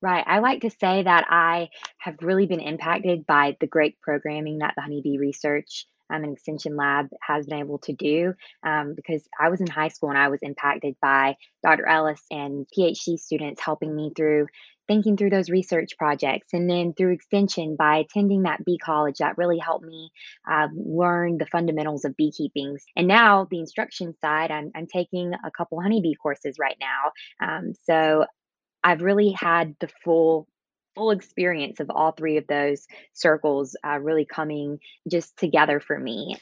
Right. 0.02 0.24
I 0.26 0.40
like 0.40 0.60
to 0.60 0.70
say 0.70 1.02
that 1.02 1.26
I 1.30 1.68
have 1.98 2.16
really 2.20 2.46
been 2.46 2.60
impacted 2.60 3.26
by 3.26 3.56
the 3.60 3.66
great 3.66 3.98
programming 4.02 4.58
that 4.58 4.74
the 4.76 4.82
Honeybee 4.82 5.18
Research 5.18 5.86
um, 6.10 6.22
and 6.22 6.32
Extension 6.32 6.76
Lab 6.76 7.08
has 7.20 7.46
been 7.46 7.58
able 7.58 7.78
to 7.78 7.92
do 7.92 8.34
um, 8.64 8.94
because 8.94 9.26
I 9.40 9.48
was 9.48 9.60
in 9.60 9.66
high 9.66 9.88
school 9.88 10.10
and 10.10 10.18
I 10.18 10.28
was 10.28 10.40
impacted 10.42 10.94
by 11.00 11.36
Dr. 11.64 11.88
Ellis 11.88 12.22
and 12.30 12.66
PhD 12.76 13.18
students 13.18 13.60
helping 13.60 13.94
me 13.94 14.12
through 14.14 14.46
thinking 14.88 15.16
through 15.16 15.30
those 15.30 15.50
research 15.50 15.92
projects 15.98 16.52
and 16.52 16.68
then 16.68 16.94
through 16.94 17.12
extension 17.12 17.76
by 17.76 17.98
attending 17.98 18.42
that 18.42 18.64
bee 18.64 18.78
college 18.78 19.18
that 19.18 19.38
really 19.38 19.58
helped 19.58 19.84
me 19.84 20.10
uh, 20.50 20.68
learn 20.74 21.38
the 21.38 21.46
fundamentals 21.46 22.04
of 22.04 22.16
beekeeping. 22.16 22.78
And 22.96 23.06
now 23.08 23.46
the 23.50 23.60
instruction 23.60 24.14
side 24.20 24.50
i'm, 24.50 24.70
I'm 24.74 24.86
taking 24.86 25.32
a 25.32 25.50
couple 25.50 25.80
honeybee 25.80 26.14
courses 26.14 26.56
right 26.58 26.76
now 26.80 27.46
um, 27.46 27.72
so 27.84 28.26
i've 28.84 29.02
really 29.02 29.30
had 29.30 29.74
the 29.80 29.88
full 30.04 30.48
full 30.94 31.10
experience 31.10 31.78
of 31.80 31.90
all 31.90 32.12
three 32.12 32.38
of 32.38 32.46
those 32.46 32.86
circles 33.12 33.76
uh, 33.86 33.98
really 33.98 34.24
coming 34.24 34.78
just 35.10 35.36
together 35.36 35.78
for 35.78 35.98
me. 35.98 36.36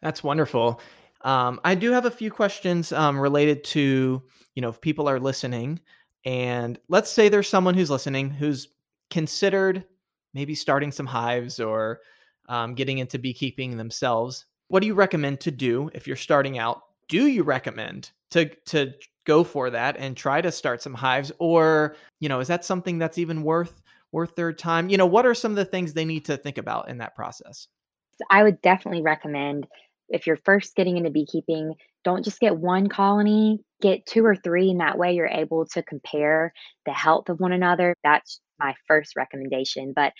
That's 0.00 0.22
wonderful. 0.22 0.80
Um, 1.22 1.60
i 1.64 1.74
do 1.74 1.90
have 1.92 2.04
a 2.04 2.10
few 2.10 2.30
questions 2.30 2.92
um, 2.92 3.18
related 3.18 3.64
to 3.64 4.22
you 4.54 4.62
know 4.62 4.68
if 4.68 4.80
people 4.80 5.08
are 5.08 5.18
listening 5.18 5.80
and 6.26 6.78
let's 6.88 7.10
say 7.10 7.28
there's 7.28 7.48
someone 7.48 7.74
who's 7.74 7.90
listening 7.90 8.30
who's 8.30 8.68
considered 9.10 9.84
maybe 10.34 10.54
starting 10.54 10.92
some 10.92 11.06
hives 11.06 11.60
or 11.60 12.00
um, 12.48 12.74
getting 12.74 12.98
into 12.98 13.18
beekeeping 13.18 13.76
themselves. 13.76 14.44
What 14.68 14.80
do 14.80 14.88
you 14.88 14.94
recommend 14.94 15.40
to 15.40 15.50
do 15.52 15.88
if 15.94 16.06
you're 16.06 16.16
starting 16.16 16.58
out? 16.58 16.82
Do 17.08 17.28
you 17.28 17.44
recommend 17.44 18.10
to 18.32 18.50
to 18.66 18.92
go 19.24 19.44
for 19.44 19.70
that 19.70 19.96
and 19.96 20.16
try 20.16 20.40
to 20.40 20.52
start 20.52 20.82
some 20.82 20.94
hives, 20.94 21.30
or 21.38 21.96
you 22.20 22.28
know, 22.28 22.40
is 22.40 22.48
that 22.48 22.64
something 22.64 22.98
that's 22.98 23.18
even 23.18 23.44
worth 23.44 23.80
worth 24.10 24.34
their 24.34 24.52
time? 24.52 24.88
You 24.88 24.98
know, 24.98 25.06
what 25.06 25.26
are 25.26 25.34
some 25.34 25.52
of 25.52 25.56
the 25.56 25.64
things 25.64 25.92
they 25.92 26.04
need 26.04 26.24
to 26.24 26.36
think 26.36 26.58
about 26.58 26.88
in 26.88 26.98
that 26.98 27.14
process? 27.14 27.68
I 28.30 28.42
would 28.42 28.60
definitely 28.62 29.02
recommend 29.02 29.66
if 30.08 30.26
you're 30.26 30.38
first 30.44 30.74
getting 30.74 30.96
into 30.96 31.10
beekeeping, 31.10 31.74
don't 32.04 32.24
just 32.24 32.40
get 32.40 32.56
one 32.56 32.88
colony, 32.88 33.60
get 33.80 34.06
two 34.06 34.24
or 34.24 34.36
three, 34.36 34.70
and 34.70 34.80
that 34.80 34.98
way 34.98 35.14
you're 35.14 35.26
able 35.26 35.66
to 35.66 35.82
compare 35.82 36.52
the 36.84 36.92
health 36.92 37.28
of 37.28 37.40
one 37.40 37.52
another. 37.52 37.94
That's 38.04 38.40
my 38.58 38.74
first 38.86 39.16
recommendation. 39.16 39.92
But 39.94 40.12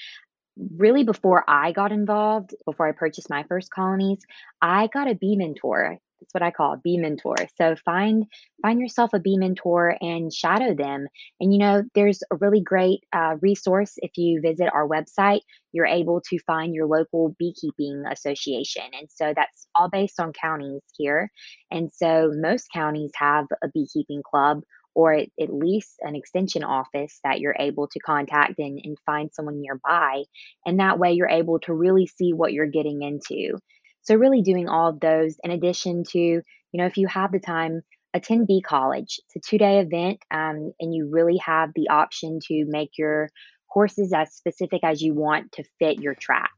really, 0.77 1.05
before 1.05 1.45
I 1.49 1.73
got 1.73 1.93
involved, 1.93 2.55
before 2.65 2.89
I 2.89 2.93
purchased 2.93 3.31
my 3.31 3.45
first 3.49 3.71
colonies, 3.71 4.19
I 4.61 4.89
got 4.93 5.11
a 5.11 5.15
bee 5.15 5.37
mentor. 5.37 5.99
That's 6.21 6.33
what 6.33 6.43
I 6.43 6.51
call 6.51 6.73
a 6.73 6.79
bee 6.79 6.97
mentor. 6.97 7.37
So 7.57 7.77
find 7.85 8.25
find 8.63 8.81
yourself 8.81 9.11
a 9.13 9.21
bee 9.21 9.37
mentor 9.37 9.97
and 10.01 10.33
shadow 10.33 10.75
them. 10.75 11.07
And 11.41 11.53
you 11.53 11.59
know, 11.59 11.83
there's 11.95 12.23
a 12.33 12.37
really 12.37 12.61
great 12.61 13.01
uh, 13.13 13.37
resource 13.41 13.95
if 13.99 14.13
you 14.17 14.41
visit 14.41 14.71
our 14.73 14.89
website. 14.89 15.41
You're 15.73 15.87
able 15.87 16.23
to 16.31 16.39
find 16.47 16.75
your 16.75 16.87
local 16.87 17.35
beekeeping 17.39 18.05
association, 18.11 18.85
and 18.99 19.09
so 19.11 19.33
that's 19.37 19.67
all 19.75 19.91
based 19.91 20.19
on 20.21 20.33
counties 20.33 20.83
here. 20.97 21.31
And 21.71 21.91
so 21.93 22.33
most 22.35 22.69
counties 22.73 23.13
have 23.17 23.47
a 23.63 23.69
beekeeping 23.69 24.23
club 24.29 24.63
or 24.97 25.13
at, 25.13 25.29
at 25.39 25.53
least 25.53 25.97
an 26.01 26.17
extension 26.17 26.65
office 26.65 27.21
that 27.23 27.39
you're 27.39 27.55
able 27.61 27.87
to 27.87 27.99
contact 28.01 28.55
and, 28.59 28.81
and 28.83 28.97
find 29.05 29.31
someone 29.33 29.61
nearby. 29.61 30.25
And 30.65 30.81
that 30.81 30.99
way 30.99 31.13
you're 31.13 31.29
able 31.29 31.61
to 31.61 31.75
really 31.75 32.07
see 32.07 32.33
what 32.33 32.55
you're 32.55 32.67
getting 32.67 33.03
into. 33.03 33.59
So, 34.07 34.15
really 34.15 34.41
doing 34.41 34.69
all 34.69 34.89
of 34.89 35.01
those 35.01 35.37
in 35.43 35.51
addition 35.51 36.05
to, 36.11 36.19
you 36.19 36.43
know, 36.73 36.87
if 36.87 36.97
you 36.97 37.09
have 37.09 37.33
the 37.33 37.41
time, 37.41 37.83
attend 38.15 38.47
Bee 38.47 38.63
College. 38.63 39.21
It's 39.27 39.37
a 39.37 39.51
two 39.51 39.59
day 39.59 39.81
event, 39.81 40.21
um, 40.31 40.73
and 40.81 40.95
you 40.95 41.09
really 41.11 41.39
have 41.39 41.71
the 41.75 41.89
option 41.89 42.39
to 42.47 42.65
make 42.69 42.91
your 42.97 43.31
courses 43.69 44.13
as 44.15 44.33
specific 44.33 44.83
as 44.85 45.03
you 45.03 45.13
want 45.13 45.51
to 45.53 45.65
fit 45.81 45.99
your 45.99 46.15
track. 46.15 46.51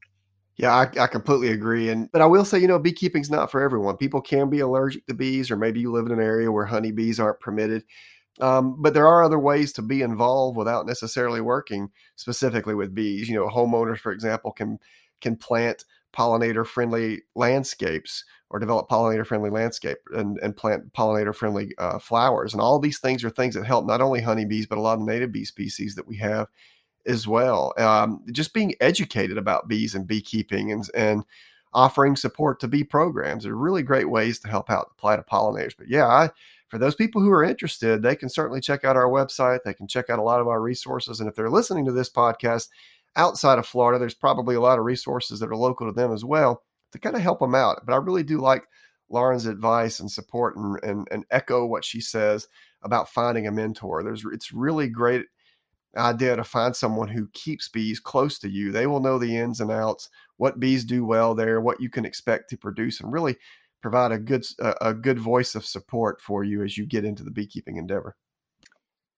Yeah, 0.56 0.74
I, 0.74 1.04
I, 1.04 1.06
completely 1.06 1.48
agree. 1.48 1.88
And 1.88 2.10
but 2.12 2.20
I 2.20 2.26
will 2.26 2.44
say, 2.44 2.58
you 2.58 2.66
know, 2.66 2.78
beekeeping's 2.78 3.30
not 3.30 3.50
for 3.50 3.62
everyone. 3.62 3.96
People 3.96 4.20
can 4.20 4.50
be 4.50 4.60
allergic 4.60 5.06
to 5.06 5.14
bees, 5.14 5.50
or 5.50 5.56
maybe 5.56 5.80
you 5.80 5.90
live 5.90 6.06
in 6.06 6.12
an 6.12 6.20
area 6.20 6.52
where 6.52 6.66
honeybees 6.66 7.18
aren't 7.18 7.40
permitted. 7.40 7.84
Um, 8.40 8.76
but 8.80 8.92
there 8.92 9.06
are 9.06 9.24
other 9.24 9.38
ways 9.38 9.72
to 9.74 9.82
be 9.82 10.02
involved 10.02 10.56
without 10.56 10.86
necessarily 10.86 11.40
working 11.40 11.90
specifically 12.16 12.74
with 12.74 12.94
bees. 12.94 13.28
You 13.28 13.36
know, 13.36 13.48
homeowners, 13.48 14.00
for 14.00 14.12
example, 14.12 14.52
can 14.52 14.78
can 15.20 15.36
plant 15.36 15.84
pollinator 16.12 16.66
friendly 16.66 17.22
landscapes 17.34 18.24
or 18.50 18.58
develop 18.58 18.88
pollinator 18.88 19.26
friendly 19.26 19.50
landscape 19.50 19.98
and, 20.14 20.38
and 20.38 20.56
plant 20.56 20.92
pollinator 20.92 21.34
friendly 21.34 21.74
uh, 21.78 21.98
flowers. 21.98 22.52
And 22.52 22.62
all 22.62 22.78
these 22.78 22.98
things 22.98 23.22
are 23.24 23.30
things 23.30 23.54
that 23.54 23.66
help 23.66 23.86
not 23.86 24.00
only 24.00 24.20
honeybees, 24.20 24.66
but 24.66 24.78
a 24.78 24.80
lot 24.80 24.98
of 24.98 25.04
native 25.04 25.32
bee 25.32 25.44
species 25.44 25.94
that 25.96 26.08
we 26.08 26.16
have 26.16 26.48
as 27.06 27.26
well. 27.26 27.74
Um, 27.78 28.22
just 28.32 28.54
being 28.54 28.74
educated 28.80 29.38
about 29.38 29.68
bees 29.68 29.94
and 29.94 30.06
beekeeping 30.06 30.72
and, 30.72 30.88
and 30.94 31.24
offering 31.74 32.16
support 32.16 32.60
to 32.60 32.68
bee 32.68 32.84
programs 32.84 33.44
are 33.44 33.54
really 33.54 33.82
great 33.82 34.08
ways 34.08 34.38
to 34.40 34.48
help 34.48 34.70
out 34.70 34.96
the 34.96 35.08
of 35.08 35.26
pollinators. 35.26 35.74
But 35.76 35.88
yeah, 35.88 36.06
I, 36.06 36.30
for 36.68 36.78
those 36.78 36.94
people 36.94 37.22
who 37.22 37.30
are 37.30 37.44
interested, 37.44 38.02
they 38.02 38.16
can 38.16 38.28
certainly 38.28 38.60
check 38.60 38.84
out 38.84 38.96
our 38.96 39.08
website. 39.08 39.60
They 39.64 39.74
can 39.74 39.88
check 39.88 40.10
out 40.10 40.18
a 40.18 40.22
lot 40.22 40.40
of 40.40 40.48
our 40.48 40.60
resources. 40.60 41.20
And 41.20 41.28
if 41.28 41.34
they're 41.34 41.50
listening 41.50 41.84
to 41.86 41.92
this 41.92 42.10
podcast 42.10 42.68
outside 43.18 43.58
of 43.58 43.66
Florida, 43.66 43.98
there's 43.98 44.14
probably 44.14 44.54
a 44.54 44.60
lot 44.60 44.78
of 44.78 44.84
resources 44.84 45.40
that 45.40 45.50
are 45.50 45.56
local 45.56 45.86
to 45.86 45.92
them 45.92 46.12
as 46.12 46.24
well 46.24 46.62
to 46.92 46.98
kind 46.98 47.16
of 47.16 47.22
help 47.22 47.40
them 47.40 47.54
out. 47.54 47.82
But 47.84 47.92
I 47.92 47.96
really 47.96 48.22
do 48.22 48.38
like 48.38 48.66
Lauren's 49.10 49.46
advice 49.46 50.00
and 50.00 50.10
support 50.10 50.56
and, 50.56 50.78
and, 50.82 51.08
and 51.10 51.24
echo 51.30 51.66
what 51.66 51.84
she 51.84 52.00
says 52.00 52.48
about 52.82 53.10
finding 53.10 53.46
a 53.46 53.52
mentor. 53.52 54.02
There's 54.02 54.24
it's 54.32 54.52
really 54.52 54.88
great 54.88 55.26
idea 55.96 56.36
to 56.36 56.44
find 56.44 56.74
someone 56.76 57.08
who 57.08 57.28
keeps 57.32 57.68
bees 57.68 57.98
close 57.98 58.38
to 58.38 58.48
you. 58.48 58.70
They 58.70 58.86
will 58.86 59.00
know 59.00 59.18
the 59.18 59.36
ins 59.36 59.60
and 59.60 59.70
outs, 59.70 60.08
what 60.36 60.60
bees 60.60 60.84
do 60.84 61.04
well 61.04 61.34
there, 61.34 61.60
what 61.60 61.80
you 61.80 61.90
can 61.90 62.04
expect 62.04 62.50
to 62.50 62.56
produce, 62.56 63.00
and 63.00 63.12
really 63.12 63.36
provide 63.82 64.12
a 64.12 64.18
good 64.18 64.44
a 64.80 64.94
good 64.94 65.18
voice 65.18 65.54
of 65.54 65.66
support 65.66 66.20
for 66.20 66.44
you 66.44 66.62
as 66.62 66.78
you 66.78 66.86
get 66.86 67.04
into 67.04 67.24
the 67.24 67.30
beekeeping 67.30 67.76
endeavor. 67.76 68.16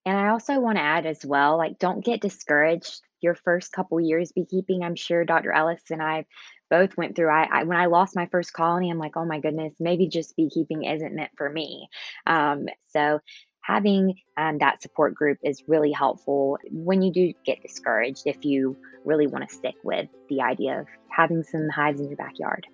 And 0.06 0.16
I 0.16 0.28
also 0.28 0.58
want 0.60 0.78
to 0.78 0.82
add 0.82 1.04
as 1.04 1.26
well, 1.26 1.58
like 1.58 1.78
don't 1.78 2.04
get 2.04 2.22
discouraged 2.22 3.02
your 3.22 3.34
first 3.34 3.72
couple 3.72 4.00
years 4.00 4.32
beekeeping. 4.32 4.82
I'm 4.82 4.96
sure 4.96 5.24
Dr. 5.24 5.52
Ellis 5.52 5.82
and 5.90 6.02
I 6.02 6.26
both 6.70 6.96
went 6.96 7.16
through. 7.16 7.30
I, 7.30 7.48
I, 7.50 7.62
when 7.64 7.78
I 7.78 7.86
lost 7.86 8.16
my 8.16 8.26
first 8.26 8.52
colony, 8.52 8.90
I'm 8.90 8.98
like, 8.98 9.16
oh 9.16 9.24
my 9.24 9.40
goodness, 9.40 9.74
maybe 9.80 10.08
just 10.08 10.36
beekeeping 10.36 10.84
isn't 10.84 11.14
meant 11.14 11.32
for 11.36 11.50
me. 11.50 11.88
Um, 12.26 12.66
so 12.88 13.20
having 13.62 14.14
um, 14.36 14.58
that 14.58 14.82
support 14.82 15.14
group 15.14 15.38
is 15.42 15.62
really 15.66 15.92
helpful 15.92 16.58
when 16.70 17.02
you 17.02 17.12
do 17.12 17.32
get 17.44 17.62
discouraged. 17.62 18.22
If 18.26 18.44
you 18.44 18.76
really 19.04 19.26
want 19.26 19.48
to 19.48 19.54
stick 19.54 19.74
with 19.82 20.08
the 20.28 20.42
idea 20.42 20.80
of 20.80 20.86
having 21.08 21.42
some 21.42 21.68
hives 21.68 22.00
in 22.00 22.08
your 22.08 22.16
backyard. 22.16 22.66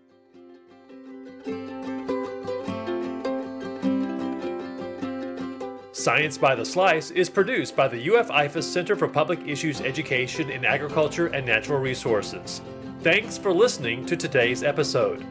Science 6.06 6.38
by 6.38 6.54
the 6.54 6.64
Slice 6.64 7.10
is 7.10 7.28
produced 7.28 7.74
by 7.74 7.88
the 7.88 8.14
UF 8.14 8.28
IFAS 8.28 8.62
Center 8.62 8.94
for 8.94 9.08
Public 9.08 9.40
Issues 9.44 9.80
Education 9.80 10.50
in 10.50 10.64
Agriculture 10.64 11.26
and 11.26 11.44
Natural 11.44 11.80
Resources. 11.80 12.62
Thanks 13.00 13.36
for 13.36 13.52
listening 13.52 14.06
to 14.06 14.16
today's 14.16 14.62
episode. 14.62 15.26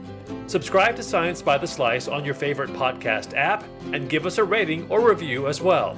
Subscribe 0.48 0.98
to 0.98 1.04
Science 1.04 1.42
by 1.42 1.58
the 1.58 1.66
Slice 1.66 2.10
on 2.10 2.26
your 2.26 2.34
favorite 2.34 2.72
podcast 2.72 3.34
app 3.38 3.64
and 3.94 4.10
give 4.10 4.26
us 4.26 4.38
a 4.38 4.44
rating 4.44 4.86
or 4.92 5.00
review 5.00 5.48
as 5.48 5.62
well. 5.62 5.98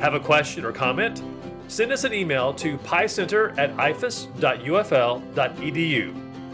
Have 0.00 0.14
a 0.14 0.20
question 0.20 0.64
or 0.64 0.72
comment? 0.72 1.22
Send 1.68 1.92
us 1.92 2.04
an 2.04 2.14
email 2.14 2.54
to 2.54 2.78
piecenter 2.78 3.54
at 3.58 3.76
ifas.ufl.edu. 3.76 4.24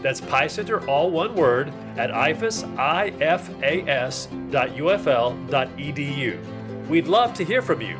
That's 0.01 0.19
piecenter, 0.19 0.85
all 0.89 1.09
one 1.09 1.33
word, 1.35 1.71
at 1.95 2.09
ifas, 2.09 2.67
I-F-A-S, 2.77 4.27
ufl.edu. 4.51 5.31
We'd 6.91 7.07
love 7.07 7.33
to 7.35 7.45
hear 7.45 7.61
from 7.61 7.79
you. 7.79 7.97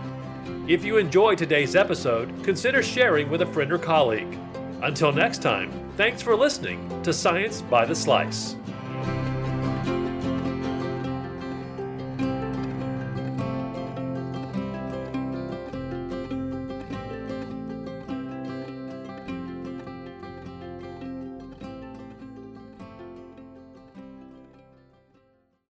If 0.67 0.83
you 0.83 0.97
enjoyed 0.97 1.37
today's 1.37 1.77
episode, 1.77 2.43
consider 2.43 2.83
sharing 2.83 3.29
with 3.29 3.41
a 3.41 3.45
friend 3.45 3.71
or 3.71 3.77
colleague. 3.77 4.37
Until 4.83 5.13
next 5.13 5.41
time, 5.41 5.71
thanks 5.95 6.21
for 6.21 6.35
listening 6.35 7.01
to 7.03 7.13
Science 7.13 7.61
by 7.61 7.85
the 7.85 7.95
Slice. 7.95 8.57